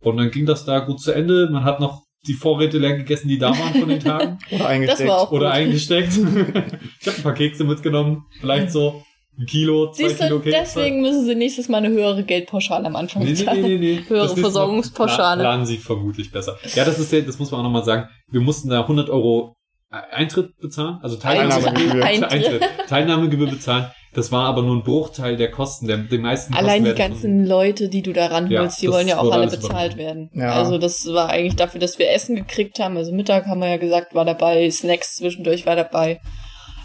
Und 0.00 0.16
dann 0.16 0.30
ging 0.30 0.46
das 0.46 0.64
da 0.64 0.80
gut 0.80 1.00
zu 1.00 1.12
Ende. 1.12 1.48
Man 1.50 1.64
hat 1.64 1.80
noch 1.80 2.02
die 2.26 2.34
Vorräte 2.34 2.78
leer 2.78 2.96
gegessen, 2.96 3.28
die 3.28 3.38
da 3.38 3.50
waren 3.50 3.74
von 3.74 3.88
den 3.88 4.00
Tagen. 4.00 4.38
Oder 4.50 4.66
eingesteckt. 4.66 5.00
Das 5.00 5.08
war 5.08 5.20
auch 5.20 5.32
Oder 5.32 5.52
eingesteckt. 5.52 6.12
ich 7.00 7.06
habe 7.06 7.16
ein 7.16 7.22
paar 7.22 7.34
Kekse 7.34 7.64
mitgenommen. 7.64 8.24
Vielleicht 8.40 8.72
so 8.72 9.02
ein 9.38 9.46
Kilo, 9.46 9.92
zwei 9.92 10.08
Siehst 10.08 10.20
Kilo 10.20 10.40
Kekse. 10.40 10.58
Deswegen 10.58 11.00
müssen 11.00 11.24
sie 11.24 11.34
nächstes 11.34 11.68
Mal 11.68 11.78
eine 11.78 11.90
höhere 11.90 12.24
Geldpauschale 12.24 12.86
am 12.86 12.96
Anfang 12.96 13.22
nee, 13.22 13.34
zahlen. 13.34 13.62
Nee, 13.62 13.78
nee, 13.78 13.96
nee. 13.96 14.04
Höhere 14.08 14.36
Versorgungspauschale. 14.36 15.42
Planen 15.42 15.66
sie 15.66 15.76
vermutlich 15.76 16.32
besser. 16.32 16.58
Ja, 16.74 16.84
das 16.84 16.98
ist 16.98 17.12
ja, 17.12 17.20
das 17.20 17.38
muss 17.38 17.50
man 17.50 17.60
auch 17.60 17.64
nochmal 17.64 17.84
sagen. 17.84 18.08
Wir 18.30 18.40
mussten 18.40 18.68
da 18.68 18.80
100 18.82 19.10
Euro 19.10 19.54
Eintritt 19.90 20.58
bezahlen, 20.58 20.98
also 21.02 21.16
Teilnahmegebühr, 21.16 22.04
Eintritt. 22.04 22.32
Eintritt. 22.32 22.62
Teilnahmegebühr 22.88 23.48
bezahlen. 23.48 23.86
Das 24.14 24.32
war 24.32 24.46
aber 24.46 24.62
nur 24.62 24.76
ein 24.76 24.82
Bruchteil 24.82 25.36
der 25.36 25.50
Kosten, 25.50 25.86
der, 25.86 25.98
die 25.98 26.18
meisten 26.18 26.54
Allein 26.54 26.84
die 26.84 26.94
ganzen 26.94 27.46
Leute, 27.46 27.88
die 27.88 28.02
du 28.02 28.12
da 28.12 28.26
ranholst, 28.26 28.82
ja, 28.82 28.88
die 28.88 28.92
wollen 28.92 29.08
ja 29.08 29.18
auch 29.18 29.30
alle 29.30 29.46
bezahlt 29.46 29.96
werden. 29.96 30.30
Ja. 30.34 30.52
Also 30.52 30.78
das 30.78 31.06
war 31.06 31.28
eigentlich 31.28 31.56
dafür, 31.56 31.80
dass 31.80 31.98
wir 31.98 32.10
Essen 32.10 32.34
gekriegt 32.36 32.80
haben. 32.80 32.96
Also 32.96 33.12
Mittag 33.12 33.46
haben 33.46 33.60
wir 33.60 33.68
ja 33.68 33.76
gesagt, 33.76 34.14
war 34.14 34.24
dabei, 34.24 34.70
Snacks 34.70 35.16
zwischendurch 35.16 35.66
war 35.66 35.76
dabei. 35.76 36.20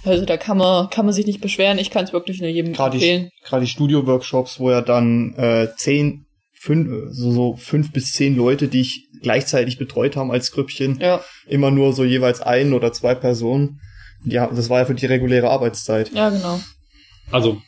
Also 0.05 0.25
da 0.25 0.37
kann 0.37 0.57
man, 0.57 0.89
kann 0.89 1.05
man 1.05 1.13
sich 1.13 1.25
nicht 1.25 1.41
beschweren. 1.41 1.77
Ich 1.77 1.89
kann 1.89 2.03
es 2.03 2.13
wirklich 2.13 2.41
nur 2.41 2.49
jedem 2.49 2.73
grad 2.73 2.93
empfehlen. 2.93 3.29
Gerade 3.43 3.65
die 3.65 3.71
Studio-Workshops, 3.71 4.59
wo 4.59 4.69
ja 4.69 4.81
dann 4.81 5.33
äh, 5.35 5.69
zehn, 5.77 6.25
fünf, 6.53 6.89
so, 7.11 7.31
so 7.31 7.55
fünf 7.55 7.91
bis 7.91 8.11
zehn 8.13 8.35
Leute, 8.35 8.67
die 8.67 8.81
ich 8.81 9.07
gleichzeitig 9.21 9.77
betreut 9.77 10.15
haben 10.15 10.31
als 10.31 10.51
Grüppchen, 10.51 10.99
ja. 10.99 11.21
immer 11.47 11.71
nur 11.71 11.93
so 11.93 12.03
jeweils 12.03 12.41
ein 12.41 12.73
oder 12.73 12.91
zwei 12.91 13.15
Personen. 13.15 13.79
Ja, 14.25 14.47
das 14.47 14.69
war 14.69 14.79
ja 14.79 14.85
für 14.85 14.95
die 14.95 15.05
reguläre 15.05 15.49
Arbeitszeit. 15.49 16.11
Ja, 16.13 16.29
genau. 16.29 16.59
Also, 17.31 17.61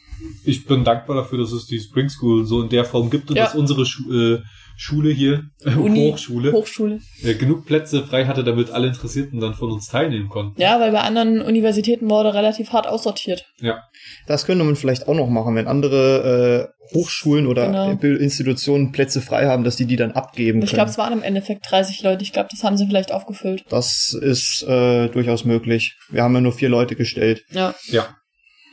ich 0.46 0.66
bin 0.66 0.84
dankbar 0.84 1.16
dafür, 1.18 1.40
dass 1.40 1.52
es 1.52 1.66
die 1.66 1.80
Spring 1.80 2.10
School 2.10 2.46
so 2.46 2.62
in 2.62 2.70
der 2.70 2.86
Form 2.86 3.10
gibt 3.10 3.30
und 3.30 3.38
ja. 3.38 3.46
dass 3.46 3.56
unsere 3.56 3.86
Schu 3.86 4.12
äh, 4.12 4.42
Schule 4.78 5.12
hier, 5.12 5.44
äh, 5.64 5.76
Uni, 5.76 6.12
Hochschule, 6.12 6.52
Hochschule. 6.52 7.00
Äh, 7.24 7.36
genug 7.36 7.66
Plätze 7.66 8.06
frei 8.06 8.26
hatte, 8.26 8.44
damit 8.44 8.72
alle 8.72 8.88
Interessierten 8.88 9.40
dann 9.40 9.54
von 9.54 9.72
uns 9.72 9.88
teilnehmen 9.88 10.30
konnten. 10.30 10.60
Ja, 10.60 10.80
weil 10.80 10.92
bei 10.92 11.02
anderen 11.02 11.42
Universitäten 11.42 12.10
wurde 12.10 12.34
relativ 12.34 12.72
hart 12.72 12.88
aussortiert. 12.88 13.46
Ja. 13.60 13.84
Das 14.28 14.46
könnte 14.46 14.64
man 14.64 14.76
vielleicht 14.76 15.08
auch 15.08 15.16
noch 15.16 15.30
machen, 15.30 15.56
wenn 15.56 15.68
andere 15.68 16.72
äh, 16.72 16.94
Hochschulen 16.94 17.48
oder 17.48 17.68
genau. 17.68 18.16
Institutionen 18.18 18.92
Plätze 18.92 19.22
frei 19.22 19.48
haben, 19.48 19.64
dass 19.64 19.76
die 19.76 19.86
die 19.86 19.96
dann 19.96 20.12
abgeben 20.12 20.48
ich 20.48 20.52
können. 20.52 20.64
Ich 20.66 20.74
glaube, 20.74 20.90
es 20.92 20.98
waren 20.98 21.14
im 21.14 21.24
Endeffekt 21.24 21.66
30 21.70 22.04
Leute. 22.04 22.24
Ich 22.24 22.34
glaube, 22.34 22.50
das 22.52 22.64
haben 22.64 22.78
sie 22.78 22.86
vielleicht 22.86 23.12
aufgefüllt. 23.12 23.64
Das 23.70 24.14
ist 24.14 24.64
äh, 24.68 25.08
durchaus 25.10 25.46
möglich. 25.46 25.96
Wir 26.10 26.24
haben 26.24 26.36
ja 26.36 26.42
nur 26.42 26.54
vier 26.54 26.70
Leute 26.70 26.96
gestellt. 26.96 27.44
Ja. 27.52 27.74
Ja. 27.88 28.16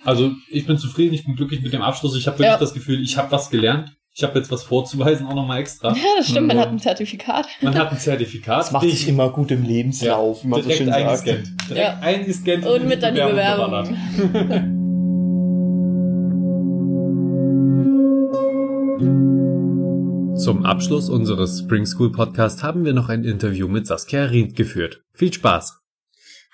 Also 0.05 0.33
ich 0.51 0.67
bin 0.67 0.79
zufrieden, 0.79 1.15
ich 1.15 1.25
bin 1.25 1.37
glücklich 1.37 1.63
mit 1.63 1.73
dem 1.73 1.83
Abschluss. 1.83 2.17
Ich 2.17 2.27
habe 2.27 2.39
wirklich 2.39 2.53
ja. 2.53 2.59
das 2.59 2.75
Gefühl, 2.75 3.03
ich 3.03 3.17
habe 3.17 3.31
was 3.31 3.51
gelernt. 3.51 3.93
Ich 4.15 4.23
habe 4.23 4.39
jetzt 4.39 4.51
was 4.51 4.63
vorzuweisen, 4.63 5.27
auch 5.27 5.35
nochmal 5.35 5.61
extra. 5.61 5.89
Ja, 5.95 6.03
das 6.19 6.29
stimmt, 6.29 6.49
man 6.49 6.59
hat 6.59 6.69
ein 6.69 6.79
Zertifikat. 6.79 7.47
Man 7.63 7.75
hat 7.75 7.93
ein 7.93 7.99
Zertifikat. 7.99 8.61
Das 8.61 8.71
macht 8.71 8.89
sich 8.89 9.09
immer 9.09 9.31
gut 9.31 9.51
im 9.51 9.63
Lebenslauf, 9.63 10.39
ja, 10.39 10.45
wie 10.45 10.49
man 10.49 10.63
so 10.63 10.71
schön 10.71 10.89
sagt. 10.89 11.27
Direkt 11.27 11.49
ja. 11.75 11.99
eingescannt. 11.99 12.67
Und, 12.67 12.83
und 12.83 12.89
mit 12.89 13.03
dann 13.03 13.15
die 13.15 13.23
Bewerbung. 13.23 13.97
Zum 20.37 20.67
Abschluss 20.67 21.09
unseres 21.09 21.61
Spring 21.61 21.87
School 21.87 22.13
Podcast 22.13 22.63
haben 22.63 22.85
wir 22.85 22.93
noch 22.93 23.09
ein 23.09 23.25
Interview 23.25 23.67
mit 23.67 23.87
Saskia 23.87 24.25
Rient 24.27 24.57
geführt. 24.57 25.03
Viel 25.15 25.33
Spaß! 25.33 25.82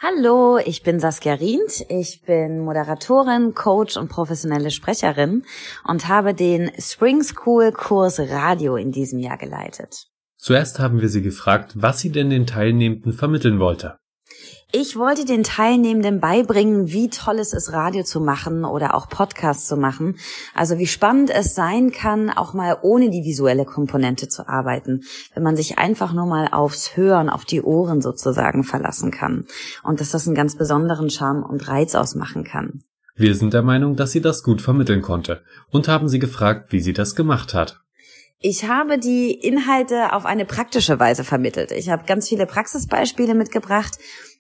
Hallo, 0.01 0.59
ich 0.65 0.85
bin 0.85 1.01
Saskia 1.01 1.35
Rient. 1.35 1.85
Ich 1.89 2.23
bin 2.23 2.61
Moderatorin, 2.61 3.55
Coach 3.55 3.97
und 3.97 4.09
professionelle 4.09 4.71
Sprecherin 4.71 5.45
und 5.83 6.07
habe 6.07 6.35
den 6.35 6.71
Spring 6.79 7.25
School 7.25 7.73
Kurs 7.73 8.21
Radio 8.21 8.77
in 8.77 8.93
diesem 8.93 9.19
Jahr 9.19 9.39
geleitet. 9.39 10.07
Zuerst 10.37 10.79
haben 10.79 11.01
wir 11.01 11.09
sie 11.09 11.23
gefragt, 11.23 11.73
was 11.75 11.99
sie 11.99 12.13
denn 12.13 12.31
den 12.31 12.47
Teilnehmenden 12.47 13.13
vermitteln 13.13 13.59
wollte. 13.59 13.99
Ich 14.71 14.97
wollte 14.97 15.25
den 15.25 15.45
Teilnehmenden 15.45 16.21
beibringen, 16.21 16.89
wie 16.89 17.09
toll 17.09 17.39
es 17.39 17.55
ist, 17.55 17.73
Radio 17.73 18.03
zu 18.03 18.21
machen 18.21 18.67
oder 18.67 18.95
auch 18.95 19.09
Podcasts 19.09 19.67
zu 19.67 19.79
machen. 19.79 20.19
Also 20.53 20.77
wie 20.77 20.87
spannend 20.87 21.31
es 21.31 21.55
sein 21.55 21.91
kann, 21.91 22.29
auch 22.29 22.53
mal 22.53 22.77
ohne 22.83 23.09
die 23.09 23.25
visuelle 23.25 23.65
Komponente 23.65 24.29
zu 24.29 24.47
arbeiten, 24.47 25.05
wenn 25.33 25.43
man 25.43 25.57
sich 25.57 25.79
einfach 25.79 26.13
nur 26.13 26.27
mal 26.27 26.49
aufs 26.49 26.99
Hören, 26.99 27.31
auf 27.31 27.47
die 27.47 27.63
Ohren 27.63 28.03
sozusagen 28.03 28.63
verlassen 28.63 29.11
kann. 29.11 29.47
Und 29.85 30.03
dass 30.03 30.11
das 30.11 30.27
einen 30.27 30.37
ganz 30.37 30.55
besonderen 30.55 31.09
Charme 31.09 31.45
und 31.45 31.67
Reiz 31.67 31.95
ausmachen 31.95 32.45
kann. 32.45 32.83
Wir 33.17 33.35
sind 33.35 33.55
der 33.55 33.63
Meinung, 33.63 33.97
dass 33.97 34.13
sie 34.13 34.21
das 34.21 34.43
gut 34.43 34.61
vermitteln 34.61 35.01
konnte 35.01 35.41
und 35.71 35.89
haben 35.89 36.11
sie 36.11 36.19
gefragt, 36.19 36.73
wie 36.73 36.81
sie 36.81 36.93
das 36.93 37.17
gemacht 37.17 37.55
hat. 37.55 37.81
Ich 38.41 38.69
habe 38.69 38.99
die 38.99 39.33
Inhalte 39.33 40.13
auf 40.13 40.25
eine 40.25 40.45
praktische 40.45 41.01
Weise 41.01 41.25
vermittelt. 41.25 41.73
Ich 41.73 41.89
habe 41.89 42.05
ganz 42.07 42.29
viele 42.29 42.47
Praxisbeispiele 42.47 43.35
mitgebracht 43.35 43.99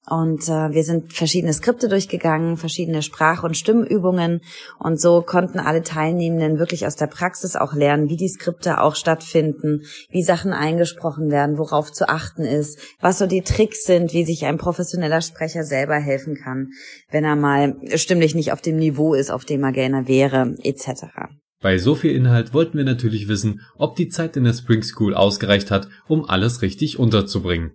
und 0.08 0.48
äh, 0.48 0.72
wir 0.72 0.84
sind 0.84 1.12
verschiedene 1.12 1.52
Skripte 1.52 1.88
durchgegangen, 1.88 2.56
verschiedene 2.56 3.02
Sprach- 3.02 3.42
und 3.42 3.56
Stimmübungen. 3.56 4.40
Und 4.78 5.00
so 5.00 5.22
konnten 5.22 5.58
alle 5.58 5.82
Teilnehmenden 5.82 6.58
wirklich 6.58 6.86
aus 6.86 6.96
der 6.96 7.08
Praxis 7.08 7.56
auch 7.56 7.74
lernen, 7.74 8.08
wie 8.08 8.16
die 8.16 8.28
Skripte 8.28 8.80
auch 8.80 8.96
stattfinden, 8.96 9.82
wie 10.10 10.22
Sachen 10.22 10.52
eingesprochen 10.52 11.30
werden, 11.30 11.58
worauf 11.58 11.92
zu 11.92 12.08
achten 12.08 12.42
ist, 12.42 12.78
was 13.00 13.18
so 13.18 13.26
die 13.26 13.42
Tricks 13.42 13.84
sind, 13.84 14.12
wie 14.12 14.24
sich 14.24 14.46
ein 14.46 14.56
professioneller 14.56 15.20
Sprecher 15.20 15.64
selber 15.64 15.96
helfen 15.96 16.34
kann, 16.34 16.68
wenn 17.10 17.24
er 17.24 17.36
mal 17.36 17.76
stimmlich 17.94 18.34
nicht 18.34 18.52
auf 18.52 18.62
dem 18.62 18.76
Niveau 18.76 19.14
ist, 19.14 19.30
auf 19.30 19.44
dem 19.44 19.62
er 19.62 19.72
gerne 19.72 20.08
wäre, 20.08 20.54
etc. 20.62 21.06
Bei 21.60 21.76
so 21.76 21.94
viel 21.94 22.12
Inhalt 22.12 22.54
wollten 22.54 22.78
wir 22.78 22.84
natürlich 22.84 23.28
wissen, 23.28 23.62
ob 23.76 23.96
die 23.96 24.08
Zeit 24.08 24.36
in 24.36 24.44
der 24.44 24.52
Spring 24.52 24.82
School 24.82 25.14
ausgereicht 25.14 25.70
hat, 25.70 25.88
um 26.06 26.24
alles 26.24 26.62
richtig 26.62 26.98
unterzubringen. 26.98 27.72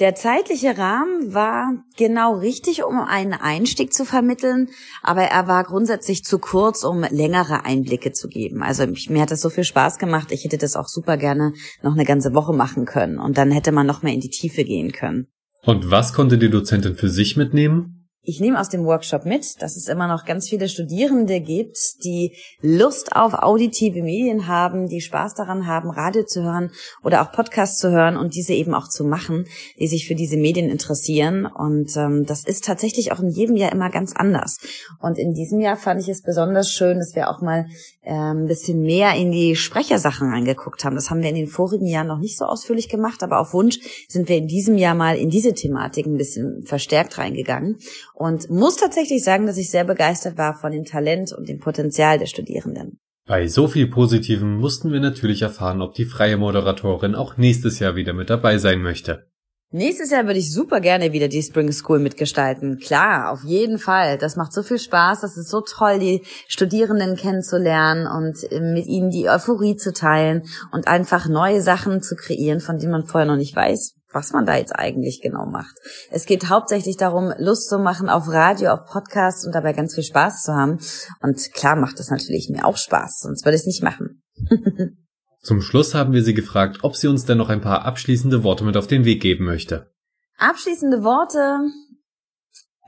Der 0.00 0.14
zeitliche 0.14 0.78
Rahmen 0.78 1.34
war 1.34 1.74
genau 1.98 2.38
richtig, 2.38 2.84
um 2.84 2.98
einen 3.00 3.34
Einstieg 3.34 3.92
zu 3.92 4.06
vermitteln, 4.06 4.70
aber 5.02 5.24
er 5.24 5.46
war 5.46 5.62
grundsätzlich 5.62 6.24
zu 6.24 6.38
kurz, 6.38 6.84
um 6.84 7.04
längere 7.10 7.66
Einblicke 7.66 8.12
zu 8.12 8.28
geben. 8.28 8.62
Also 8.62 8.86
mir 9.10 9.20
hat 9.20 9.30
das 9.30 9.42
so 9.42 9.50
viel 9.50 9.64
Spaß 9.64 9.98
gemacht, 9.98 10.32
ich 10.32 10.42
hätte 10.44 10.56
das 10.56 10.74
auch 10.74 10.88
super 10.88 11.18
gerne 11.18 11.52
noch 11.82 11.92
eine 11.92 12.06
ganze 12.06 12.32
Woche 12.32 12.54
machen 12.54 12.86
können 12.86 13.18
und 13.18 13.36
dann 13.36 13.50
hätte 13.50 13.72
man 13.72 13.86
noch 13.86 14.02
mehr 14.02 14.14
in 14.14 14.20
die 14.20 14.30
Tiefe 14.30 14.64
gehen 14.64 14.92
können. 14.92 15.26
Und 15.62 15.90
was 15.90 16.14
konnte 16.14 16.38
die 16.38 16.48
Dozentin 16.48 16.94
für 16.94 17.10
sich 17.10 17.36
mitnehmen? 17.36 17.99
Ich 18.22 18.38
nehme 18.38 18.60
aus 18.60 18.68
dem 18.68 18.84
Workshop 18.84 19.24
mit, 19.24 19.62
dass 19.62 19.78
es 19.78 19.88
immer 19.88 20.06
noch 20.06 20.26
ganz 20.26 20.46
viele 20.46 20.68
Studierende 20.68 21.40
gibt, 21.40 22.04
die 22.04 22.36
Lust 22.60 23.16
auf 23.16 23.32
auditive 23.32 24.02
Medien 24.02 24.46
haben, 24.46 24.88
die 24.88 25.00
Spaß 25.00 25.32
daran 25.32 25.66
haben, 25.66 25.88
Radio 25.88 26.24
zu 26.24 26.42
hören 26.42 26.70
oder 27.02 27.22
auch 27.22 27.32
Podcasts 27.32 27.78
zu 27.78 27.90
hören 27.90 28.18
und 28.18 28.34
diese 28.34 28.52
eben 28.52 28.74
auch 28.74 28.88
zu 28.88 29.04
machen, 29.04 29.46
die 29.78 29.86
sich 29.86 30.06
für 30.06 30.14
diese 30.14 30.36
Medien 30.36 30.68
interessieren. 30.68 31.46
Und 31.46 31.96
ähm, 31.96 32.26
das 32.26 32.44
ist 32.44 32.66
tatsächlich 32.66 33.10
auch 33.10 33.20
in 33.20 33.30
jedem 33.30 33.56
Jahr 33.56 33.72
immer 33.72 33.88
ganz 33.88 34.12
anders. 34.14 34.58
Und 35.00 35.18
in 35.18 35.32
diesem 35.32 35.58
Jahr 35.58 35.78
fand 35.78 36.02
ich 36.02 36.08
es 36.10 36.20
besonders 36.20 36.70
schön, 36.70 36.98
dass 36.98 37.14
wir 37.14 37.30
auch 37.30 37.40
mal 37.40 37.68
äh, 38.02 38.12
ein 38.12 38.46
bisschen 38.46 38.82
mehr 38.82 39.14
in 39.14 39.32
die 39.32 39.56
Sprechersachen 39.56 40.28
reingeguckt 40.28 40.84
haben. 40.84 40.94
Das 40.94 41.08
haben 41.08 41.22
wir 41.22 41.30
in 41.30 41.36
den 41.36 41.46
vorigen 41.46 41.86
Jahren 41.86 42.08
noch 42.08 42.18
nicht 42.18 42.36
so 42.36 42.44
ausführlich 42.44 42.90
gemacht, 42.90 43.22
aber 43.22 43.40
auf 43.40 43.54
Wunsch 43.54 43.78
sind 44.08 44.28
wir 44.28 44.36
in 44.36 44.46
diesem 44.46 44.76
Jahr 44.76 44.94
mal 44.94 45.16
in 45.16 45.30
diese 45.30 45.54
Thematik 45.54 46.04
ein 46.04 46.18
bisschen 46.18 46.64
verstärkt 46.66 47.16
reingegangen 47.16 47.78
und 48.20 48.50
muss 48.50 48.76
tatsächlich 48.76 49.24
sagen, 49.24 49.46
dass 49.46 49.56
ich 49.56 49.70
sehr 49.70 49.84
begeistert 49.84 50.36
war 50.36 50.52
von 50.52 50.72
dem 50.72 50.84
Talent 50.84 51.32
und 51.32 51.48
dem 51.48 51.58
Potenzial 51.58 52.18
der 52.18 52.26
Studierenden. 52.26 52.98
Bei 53.26 53.46
so 53.46 53.66
viel 53.66 53.86
Positivem 53.86 54.58
mussten 54.58 54.92
wir 54.92 55.00
natürlich 55.00 55.40
erfahren, 55.40 55.80
ob 55.80 55.94
die 55.94 56.04
freie 56.04 56.36
Moderatorin 56.36 57.14
auch 57.14 57.38
nächstes 57.38 57.78
Jahr 57.78 57.96
wieder 57.96 58.12
mit 58.12 58.28
dabei 58.28 58.58
sein 58.58 58.82
möchte. 58.82 59.30
Nächstes 59.72 60.10
Jahr 60.10 60.26
würde 60.26 60.38
ich 60.38 60.52
super 60.52 60.80
gerne 60.80 61.12
wieder 61.12 61.28
die 61.28 61.42
Spring 61.42 61.72
School 61.72 61.98
mitgestalten. 61.98 62.78
Klar, 62.78 63.30
auf 63.30 63.42
jeden 63.44 63.78
Fall. 63.78 64.18
Das 64.18 64.36
macht 64.36 64.52
so 64.52 64.62
viel 64.62 64.80
Spaß. 64.80 65.22
Das 65.22 65.38
ist 65.38 65.48
so 65.48 65.62
toll, 65.62 65.98
die 65.98 66.22
Studierenden 66.46 67.16
kennenzulernen 67.16 68.06
und 68.06 68.36
mit 68.74 68.86
ihnen 68.86 69.10
die 69.10 69.30
Euphorie 69.30 69.76
zu 69.76 69.94
teilen 69.94 70.42
und 70.72 70.88
einfach 70.88 71.26
neue 71.26 71.62
Sachen 71.62 72.02
zu 72.02 72.16
kreieren, 72.16 72.60
von 72.60 72.78
denen 72.78 72.92
man 72.92 73.06
vorher 73.06 73.28
noch 73.28 73.36
nicht 73.36 73.56
weiß, 73.56 73.94
was 74.12 74.32
man 74.32 74.46
da 74.46 74.56
jetzt 74.56 74.74
eigentlich 74.74 75.20
genau 75.22 75.46
macht. 75.46 75.74
Es 76.10 76.26
geht 76.26 76.48
hauptsächlich 76.48 76.96
darum, 76.96 77.32
Lust 77.38 77.68
zu 77.68 77.78
machen 77.78 78.08
auf 78.08 78.28
Radio, 78.28 78.70
auf 78.70 78.86
Podcasts 78.86 79.46
und 79.46 79.54
dabei 79.54 79.72
ganz 79.72 79.94
viel 79.94 80.04
Spaß 80.04 80.42
zu 80.42 80.54
haben. 80.54 80.78
Und 81.20 81.52
klar 81.52 81.76
macht 81.76 81.98
das 81.98 82.10
natürlich 82.10 82.48
mir 82.50 82.64
auch 82.64 82.76
Spaß, 82.76 83.20
sonst 83.20 83.44
würde 83.44 83.56
ich 83.56 83.62
es 83.62 83.66
nicht 83.66 83.82
machen. 83.82 84.22
Zum 85.42 85.62
Schluss 85.62 85.94
haben 85.94 86.12
wir 86.12 86.22
sie 86.22 86.34
gefragt, 86.34 86.78
ob 86.82 86.96
sie 86.96 87.08
uns 87.08 87.24
denn 87.24 87.38
noch 87.38 87.48
ein 87.48 87.62
paar 87.62 87.84
abschließende 87.86 88.44
Worte 88.44 88.64
mit 88.64 88.76
auf 88.76 88.86
den 88.86 89.04
Weg 89.04 89.22
geben 89.22 89.46
möchte. 89.46 89.90
Abschließende 90.36 91.02
Worte. 91.02 91.60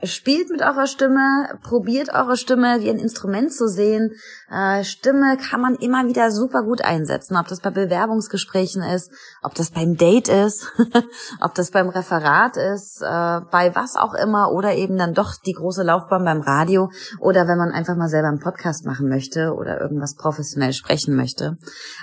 Spielt 0.03 0.49
mit 0.49 0.61
eurer 0.61 0.87
Stimme, 0.87 1.59
probiert 1.63 2.13
eure 2.13 2.37
Stimme 2.37 2.81
wie 2.81 2.89
ein 2.89 2.99
Instrument 2.99 3.53
zu 3.53 3.67
sehen. 3.67 4.11
Äh, 4.51 4.83
Stimme 4.83 5.37
kann 5.37 5.61
man 5.61 5.75
immer 5.75 6.07
wieder 6.07 6.31
super 6.31 6.63
gut 6.63 6.83
einsetzen, 6.83 7.37
ob 7.37 7.47
das 7.47 7.59
bei 7.59 7.69
Bewerbungsgesprächen 7.69 8.83
ist, 8.83 9.11
ob 9.41 9.55
das 9.55 9.71
beim 9.71 9.95
Date 9.95 10.27
ist, 10.27 10.67
ob 11.41 11.53
das 11.55 11.71
beim 11.71 11.89
Referat 11.89 12.57
ist, 12.57 13.01
äh, 13.01 13.41
bei 13.51 13.71
was 13.75 13.95
auch 13.95 14.13
immer 14.13 14.51
oder 14.51 14.73
eben 14.75 14.97
dann 14.97 15.13
doch 15.13 15.35
die 15.35 15.53
große 15.53 15.83
Laufbahn 15.83 16.25
beim 16.25 16.41
Radio 16.41 16.91
oder 17.19 17.47
wenn 17.47 17.57
man 17.57 17.71
einfach 17.71 17.95
mal 17.95 18.09
selber 18.09 18.27
einen 18.27 18.39
Podcast 18.39 18.85
machen 18.85 19.07
möchte 19.09 19.53
oder 19.53 19.79
irgendwas 19.79 20.15
professionell 20.15 20.73
sprechen 20.73 21.15
möchte. 21.15 21.57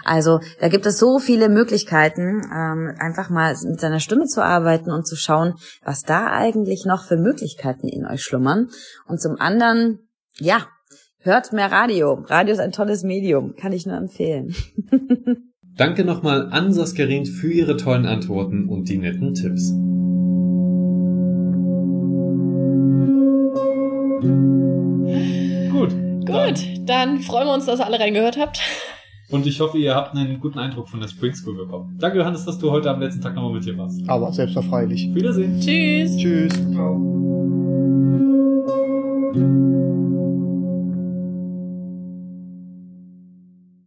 Also 0.04 0.40
da 0.61 0.69
gibt 0.69 0.87
es 0.87 0.99
so 0.99 1.19
viele 1.19 1.49
Möglichkeiten, 1.49 2.42
ähm, 2.52 2.95
einfach 2.99 3.30
mal 3.30 3.54
mit 3.62 3.80
seiner 3.80 4.00
Stimme 4.00 4.26
zu 4.26 4.42
arbeiten 4.42 4.90
und 4.90 5.07
zu 5.07 5.16
schauen, 5.16 5.54
was 5.85 6.02
da 6.02 6.26
eigentlich 6.28 6.85
noch 6.85 7.04
für 7.04 7.16
Möglichkeiten 7.16 7.89
in 7.90 8.06
euch 8.06 8.23
schlummern. 8.23 8.68
Und 9.06 9.20
zum 9.20 9.37
anderen, 9.38 10.00
ja, 10.38 10.66
hört 11.18 11.52
mehr 11.52 11.70
Radio. 11.70 12.14
Radio 12.26 12.52
ist 12.52 12.61
ein 12.61 12.73
tolles 12.73 13.02
Medium, 13.02 13.56
kann 13.56 13.73
ich 13.73 13.87
nur 13.87 13.97
empfehlen. 13.97 14.54
Danke 15.76 16.04
nochmal 16.04 16.49
an 16.50 16.73
Saskia 16.73 17.06
Rient 17.06 17.28
für 17.28 17.50
ihre 17.50 17.76
tollen 17.76 18.06
Antworten 18.06 18.68
und 18.68 18.88
die 18.88 18.99
netten 18.99 19.35
Tipps. 19.35 19.73
Gut. 25.70 25.94
Gut, 26.26 26.88
dann 26.88 27.20
freuen 27.20 27.47
wir 27.47 27.54
uns, 27.54 27.66
dass 27.66 27.80
ihr 27.80 27.87
alle 27.87 27.99
reingehört 27.99 28.37
habt. 28.37 28.61
Und 29.30 29.47
ich 29.47 29.61
hoffe, 29.61 29.78
ihr 29.78 29.94
habt 29.94 30.14
einen 30.16 30.40
guten 30.40 30.59
Eindruck 30.59 30.88
von 30.88 31.00
der 31.00 31.09
Spring 31.09 31.32
School 31.35 31.56
bekommen. 31.56 31.97
Danke, 31.99 32.18
Johannes, 32.18 32.44
dass 32.44 32.59
du 32.59 32.70
heute 32.70 32.90
am 32.90 33.00
letzten 33.00 33.20
Tag 33.23 33.35
nochmal 33.35 33.54
mit 33.54 33.64
hier 33.64 33.78
warst. 33.78 34.00
Aber 34.09 34.32
selbstverfreilich. 34.32 35.14
Wiedersehen. 35.14 35.61
Tschüss. 35.61 36.16
Tschüss. 36.16 36.52
Ciao. 36.73 37.29
thank 39.32 39.37
you 39.37 39.60